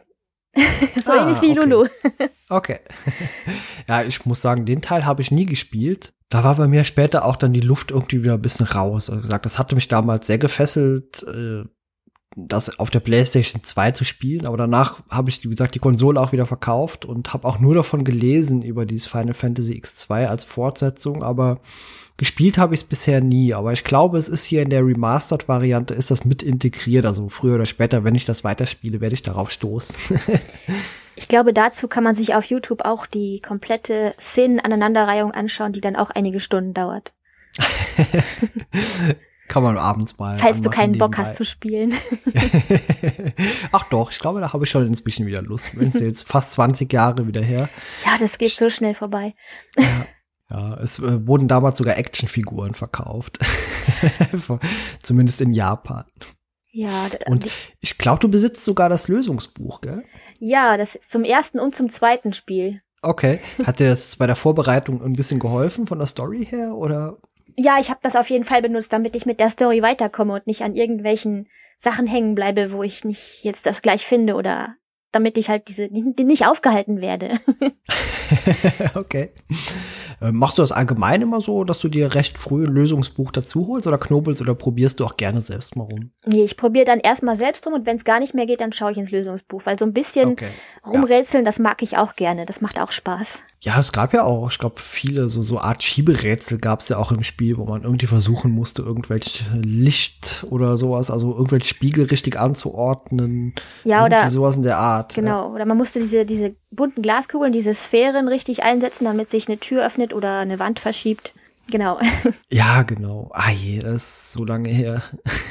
so 1.05 1.13
ah, 1.13 1.23
ähnlich 1.23 1.43
wie 1.43 1.51
okay. 1.51 1.61
Lulu. 1.61 1.87
okay. 2.49 2.81
ja, 3.89 4.03
ich 4.03 4.25
muss 4.25 4.41
sagen, 4.41 4.65
den 4.65 4.81
Teil 4.81 5.05
habe 5.05 5.23
ich 5.23 5.31
nie 5.31 5.47
gespielt. 5.47 6.13
Da 6.31 6.45
war 6.45 6.55
bei 6.55 6.69
mir 6.69 6.85
später 6.85 7.25
auch 7.25 7.37
dann 7.37 7.53
die 7.53 7.61
Luft 7.61 7.91
irgendwie 7.91 8.23
wieder 8.23 8.35
ein 8.35 8.43
bisschen 8.43 8.67
raus. 8.67 9.11
Also 9.11 9.23
gesagt, 9.23 9.45
das 9.45 9.59
hatte 9.59 9.75
mich 9.75 9.89
damals 9.89 10.27
sehr 10.27 10.39
gefesselt. 10.39 11.23
Äh, 11.25 11.65
das 12.37 12.79
auf 12.79 12.91
der 12.91 13.01
PlayStation 13.01 13.63
2 13.65 13.91
zu 13.91 14.05
spielen, 14.05 14.47
aber 14.47 14.57
danach 14.57 15.03
habe 15.11 15.31
ich, 15.31 15.43
wie 15.45 15.49
gesagt, 15.49 15.75
die 15.75 15.81
Konsole 15.81 16.21
auch 16.21 16.33
wieder 16.33 16.47
verkauft 16.47 17.05
und 17.05 17.33
habe 17.33 17.47
auch 17.47 17.59
nur 17.59 17.75
davon 17.75 18.05
gelesen 18.05 18.63
über 18.63 18.87
dieses 18.87 19.09
Final 19.09 19.35
Fantasy 19.35 19.73
X2 19.73 20.27
als 20.27 20.45
Fortsetzung, 20.45 21.25
aber 21.25 21.61
gespielt 22.17 22.57
habe 22.57 22.75
ich 22.75 22.83
es 22.83 22.87
bisher 22.87 23.21
nie, 23.21 23.53
aber 23.53 23.73
ich 23.73 23.83
glaube, 23.83 24.17
es 24.17 24.29
ist 24.29 24.45
hier 24.45 24.63
in 24.63 24.71
der 24.71 24.87
Remastered 24.87 25.49
Variante 25.49 25.95
ist 25.95 26.13
das 26.13 26.25
mit 26.25 26.43
integriert, 26.43 27.05
also 27.05 27.29
früher 27.29 27.57
oder 27.57 27.67
später, 27.67 28.05
wenn 28.05 28.15
ich 28.15 28.27
das 28.27 28.45
weiterspiele, 28.45 29.01
werde 29.01 29.15
ich 29.15 29.25
darauf 29.25 29.51
stoßen. 29.51 29.97
ich 31.17 31.27
glaube, 31.27 31.53
dazu 31.53 31.89
kann 31.89 32.05
man 32.05 32.15
sich 32.15 32.35
auf 32.37 32.45
YouTube 32.45 32.85
auch 32.85 33.07
die 33.07 33.41
komplette 33.41 34.15
Szenen-Aneinanderreihung 34.21 35.33
anschauen, 35.33 35.73
die 35.73 35.81
dann 35.81 35.97
auch 35.97 36.11
einige 36.11 36.39
Stunden 36.39 36.75
dauert. 36.75 37.13
Kann 39.51 39.65
man 39.65 39.77
abends 39.77 40.17
mal. 40.17 40.39
Falls 40.39 40.61
du 40.61 40.71
keinen 40.71 40.97
Bock 40.97 41.19
hast 41.19 41.35
zu 41.35 41.45
spielen. 41.45 41.93
Ach 43.73 43.83
doch, 43.91 44.13
ich 44.13 44.21
glaube, 44.21 44.41
da 44.41 44.53
habe 44.53 44.65
ich 44.65 44.71
schon 44.71 44.87
inzwischen 44.87 45.27
wieder 45.27 45.43
Lust. 45.43 45.77
Wenn 45.77 45.91
es 45.93 45.99
jetzt 45.99 46.29
fast 46.29 46.53
20 46.53 46.93
Jahre 46.93 47.27
wieder 47.27 47.43
her. 47.43 47.69
Ja, 48.07 48.17
das 48.17 48.39
geht 48.39 48.53
so 48.53 48.71
schnell 48.71 48.95
vorbei. 48.95 49.35
Ja. 49.77 50.07
Ja, 50.51 50.75
es 50.75 51.01
äh, 51.01 51.27
wurden 51.27 51.49
damals 51.49 51.79
sogar 51.79 51.99
Actionfiguren 51.99 52.75
verkauft. 52.75 53.41
Zumindest 55.03 55.41
in 55.41 55.53
Japan. 55.53 56.05
Ja. 56.71 57.09
Und 57.27 57.51
ich 57.81 57.99
glaube, 57.99 58.21
du 58.21 58.29
besitzt 58.29 58.65
sogar 58.65 58.89
das 58.89 59.09
Lösungsbuch, 59.09 59.81
gell? 59.81 60.05
Ja, 60.39 60.77
das 60.77 60.95
ist 60.95 61.11
zum 61.11 61.25
ersten 61.25 61.59
und 61.59 61.75
zum 61.75 61.89
zweiten 61.89 62.35
Spiel. 62.35 62.83
Okay. 63.03 63.41
Hat 63.65 63.81
dir 63.81 63.89
das 63.89 64.15
bei 64.15 64.29
der 64.29 64.37
Vorbereitung 64.37 65.03
ein 65.03 65.15
bisschen 65.15 65.41
geholfen 65.41 65.89
von 65.89 65.99
der 65.99 66.07
Story 66.07 66.45
her 66.45 66.75
oder? 66.75 67.17
Ja, 67.63 67.79
ich 67.79 67.91
habe 67.91 68.01
das 68.03 68.17
auf 68.17 68.31
jeden 68.31 68.45
Fall 68.45 68.63
benutzt, 68.63 68.91
damit 68.91 69.15
ich 69.15 69.27
mit 69.27 69.39
der 69.39 69.51
Story 69.51 69.83
weiterkomme 69.83 70.33
und 70.33 70.47
nicht 70.47 70.63
an 70.63 70.75
irgendwelchen 70.75 71.47
Sachen 71.77 72.07
hängen 72.07 72.35
bleibe, 72.35 72.73
wo 72.73 72.83
ich 72.83 73.05
nicht 73.05 73.45
jetzt 73.45 73.67
das 73.67 73.83
gleich 73.83 74.07
finde 74.07 74.35
oder 74.35 74.77
damit 75.13 75.37
ich 75.37 75.51
halt 75.51 75.69
diese 75.69 75.91
die 75.91 76.25
nicht 76.25 76.47
aufgehalten 76.47 77.03
werde. 77.03 77.33
okay. 78.95 79.33
Äh, 80.23 80.33
machst 80.33 80.57
du 80.57 80.63
das 80.63 80.73
allgemein 80.73 81.21
immer 81.21 81.43
so, 81.43 81.65
dass 81.65 81.79
du 81.81 81.89
dir 81.89 82.15
recht 82.15 82.39
früh 82.39 82.65
ein 82.65 82.73
Lösungsbuch 82.73 83.31
dazu 83.31 83.67
holst 83.67 83.87
oder 83.87 83.99
knobelst 83.99 84.41
oder 84.41 84.55
probierst 84.55 84.99
du 84.99 85.05
auch 85.05 85.19
gerne 85.19 85.43
selbst 85.43 85.77
mal 85.77 85.85
rum? 85.85 86.13
Nee, 86.25 86.45
ich 86.45 86.57
probiere 86.57 86.87
dann 86.87 87.01
erstmal 87.01 87.37
selbst 87.37 87.67
rum 87.67 87.75
und 87.75 87.85
wenn 87.85 87.97
es 87.97 88.05
gar 88.05 88.21
nicht 88.21 88.33
mehr 88.33 88.47
geht, 88.47 88.63
dann 88.63 88.73
schaue 88.73 88.93
ich 88.93 88.99
ins 88.99 89.11
Lösungsbuch, 89.11 89.67
weil 89.67 89.79
so 89.79 89.85
ein 89.85 89.93
bisschen 89.93 90.31
okay. 90.31 90.49
rumrätseln, 90.87 91.45
ja. 91.45 91.47
das 91.47 91.59
mag 91.59 91.83
ich 91.83 91.99
auch 91.99 92.15
gerne, 92.15 92.47
das 92.47 92.63
macht 92.63 92.81
auch 92.81 92.91
Spaß. 92.91 93.43
Ja, 93.63 93.79
es 93.79 93.93
gab 93.93 94.15
ja 94.15 94.23
auch, 94.23 94.51
ich 94.51 94.59
glaube, 94.59 94.81
viele 94.81 95.29
so, 95.29 95.43
so 95.43 95.61
Art 95.61 95.83
Schieberätsel 95.83 96.57
gab 96.59 96.81
es 96.81 96.89
ja 96.89 96.97
auch 96.97 97.13
im 97.13 97.23
Spiel, 97.23 97.59
wo 97.59 97.67
man 97.67 97.83
irgendwie 97.83 98.07
versuchen 98.07 98.51
musste, 98.51 98.81
irgendwelche 98.81 99.45
Licht 99.63 100.47
oder 100.49 100.79
sowas, 100.79 101.11
also 101.11 101.33
irgendwelche 101.33 101.69
Spiegel 101.69 102.07
richtig 102.07 102.39
anzuordnen. 102.39 103.55
Ja, 103.85 104.07
oder 104.07 104.31
sowas 104.31 104.57
in 104.57 104.63
der 104.63 104.79
Art. 104.79 105.15
Genau, 105.15 105.49
ja. 105.49 105.55
oder 105.55 105.67
man 105.67 105.77
musste 105.77 105.99
diese, 105.99 106.25
diese 106.25 106.57
bunten 106.71 107.03
Glaskugeln, 107.03 107.53
diese 107.53 107.75
Sphären 107.75 108.29
richtig 108.29 108.63
einsetzen, 108.63 109.05
damit 109.05 109.29
sich 109.29 109.47
eine 109.47 109.59
Tür 109.59 109.85
öffnet 109.85 110.15
oder 110.15 110.39
eine 110.39 110.59
Wand 110.59 110.81
verschiebt. 110.81 111.35
Genau. 111.71 111.99
Ja, 112.51 112.83
genau. 112.83 113.31
Ah 113.33 113.51
je, 113.51 113.79
das 113.79 113.97
ist 113.97 114.33
so 114.33 114.45
lange 114.45 114.71
her. 114.71 115.03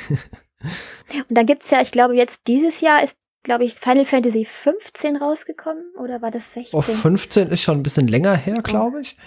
Und 1.29 1.37
dann 1.37 1.45
gibt's 1.45 1.71
ja, 1.71 1.79
ich 1.79 1.91
glaube, 1.91 2.15
jetzt 2.15 2.41
dieses 2.47 2.81
Jahr 2.81 3.03
ist 3.03 3.17
glaube 3.43 3.63
ich, 3.63 3.75
Final 3.75 4.05
Fantasy 4.05 4.45
15 4.45 5.17
rausgekommen 5.17 5.83
oder 5.97 6.21
war 6.21 6.31
das 6.31 6.53
16? 6.53 6.77
Oh, 6.77 6.81
15 6.81 7.49
ist 7.49 7.61
schon 7.61 7.77
ein 7.77 7.83
bisschen 7.83 8.07
länger 8.07 8.35
her, 8.35 8.61
glaube 8.63 9.01
ich. 9.01 9.17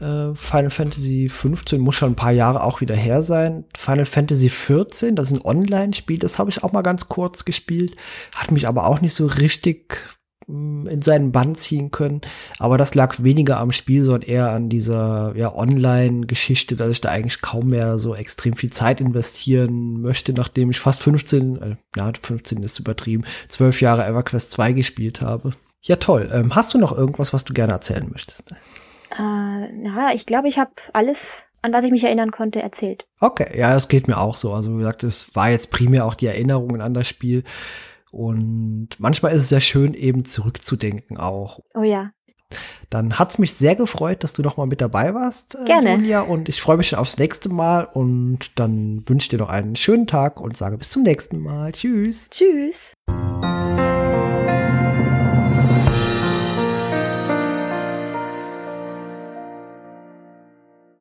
Äh, 0.00 0.34
Final 0.34 0.70
Fantasy 0.70 1.28
15 1.28 1.80
muss 1.80 1.94
schon 1.94 2.12
ein 2.12 2.16
paar 2.16 2.32
Jahre 2.32 2.64
auch 2.64 2.80
wieder 2.80 2.94
her 2.94 3.22
sein. 3.22 3.64
Final 3.76 4.06
Fantasy 4.06 4.48
14, 4.48 5.14
das 5.14 5.30
ist 5.30 5.38
ein 5.38 5.44
Online-Spiel, 5.44 6.18
das 6.18 6.38
habe 6.38 6.50
ich 6.50 6.62
auch 6.64 6.72
mal 6.72 6.82
ganz 6.82 7.08
kurz 7.08 7.44
gespielt, 7.44 7.96
hat 8.34 8.50
mich 8.50 8.66
aber 8.66 8.86
auch 8.86 9.00
nicht 9.00 9.14
so 9.14 9.26
richtig 9.26 9.98
in 10.88 11.02
seinen 11.02 11.32
Bann 11.32 11.54
ziehen 11.54 11.90
können. 11.90 12.20
Aber 12.58 12.78
das 12.78 12.94
lag 12.94 13.22
weniger 13.22 13.58
am 13.58 13.72
Spiel, 13.72 14.04
sondern 14.04 14.28
eher 14.28 14.50
an 14.50 14.68
dieser 14.68 15.32
ja, 15.36 15.54
Online-Geschichte, 15.54 16.76
dass 16.76 16.90
ich 16.90 17.00
da 17.00 17.10
eigentlich 17.10 17.40
kaum 17.42 17.68
mehr 17.68 17.98
so 17.98 18.14
extrem 18.14 18.54
viel 18.54 18.70
Zeit 18.70 19.00
investieren 19.00 20.00
möchte, 20.00 20.32
nachdem 20.32 20.70
ich 20.70 20.80
fast 20.80 21.02
15, 21.02 21.62
äh, 21.62 21.76
ja, 21.96 22.12
15 22.20 22.62
ist 22.62 22.78
übertrieben, 22.78 23.24
12 23.48 23.80
Jahre 23.80 24.06
EverQuest 24.06 24.52
2 24.52 24.72
gespielt 24.72 25.20
habe. 25.20 25.52
Ja, 25.82 25.96
toll. 25.96 26.30
Ähm, 26.32 26.54
hast 26.54 26.74
du 26.74 26.78
noch 26.78 26.96
irgendwas, 26.96 27.32
was 27.32 27.44
du 27.44 27.54
gerne 27.54 27.72
erzählen 27.72 28.08
möchtest? 28.10 28.52
Äh, 29.18 29.84
ja, 29.84 30.10
ich 30.14 30.26
glaube, 30.26 30.48
ich 30.48 30.58
habe 30.58 30.72
alles, 30.92 31.44
an 31.62 31.72
was 31.72 31.84
ich 31.84 31.90
mich 31.90 32.04
erinnern 32.04 32.30
konnte, 32.30 32.62
erzählt. 32.62 33.06
Okay, 33.18 33.58
ja, 33.58 33.72
das 33.72 33.88
geht 33.88 34.06
mir 34.06 34.18
auch 34.18 34.34
so. 34.34 34.52
Also 34.52 34.74
wie 34.74 34.78
gesagt, 34.78 35.04
es 35.04 35.34
war 35.34 35.50
jetzt 35.50 35.70
primär 35.70 36.04
auch 36.04 36.14
die 36.14 36.26
Erinnerungen 36.26 36.80
an 36.80 36.94
das 36.94 37.08
Spiel. 37.08 37.44
Und 38.10 38.88
manchmal 38.98 39.32
ist 39.32 39.38
es 39.38 39.48
sehr 39.48 39.60
schön, 39.60 39.94
eben 39.94 40.24
zurückzudenken 40.24 41.16
auch. 41.16 41.60
Oh 41.74 41.82
ja. 41.82 42.10
Dann 42.88 43.18
hat's 43.20 43.38
mich 43.38 43.54
sehr 43.54 43.76
gefreut, 43.76 44.24
dass 44.24 44.32
du 44.32 44.42
noch 44.42 44.56
mal 44.56 44.66
mit 44.66 44.80
dabei 44.80 45.14
warst, 45.14 45.54
äh, 45.54 45.64
Gerne. 45.64 45.94
Julia. 45.94 46.22
Und 46.22 46.48
ich 46.48 46.60
freue 46.60 46.76
mich 46.76 46.88
schon 46.88 46.98
aufs 46.98 47.18
nächste 47.18 47.48
Mal. 47.48 47.84
Und 47.84 48.50
dann 48.58 49.04
wünsche 49.06 49.26
ich 49.26 49.28
dir 49.28 49.38
noch 49.38 49.48
einen 49.48 49.76
schönen 49.76 50.08
Tag 50.08 50.40
und 50.40 50.56
sage 50.56 50.76
bis 50.76 50.90
zum 50.90 51.02
nächsten 51.02 51.38
Mal. 51.38 51.70
Tschüss. 51.72 52.28
Tschüss. 52.30 52.94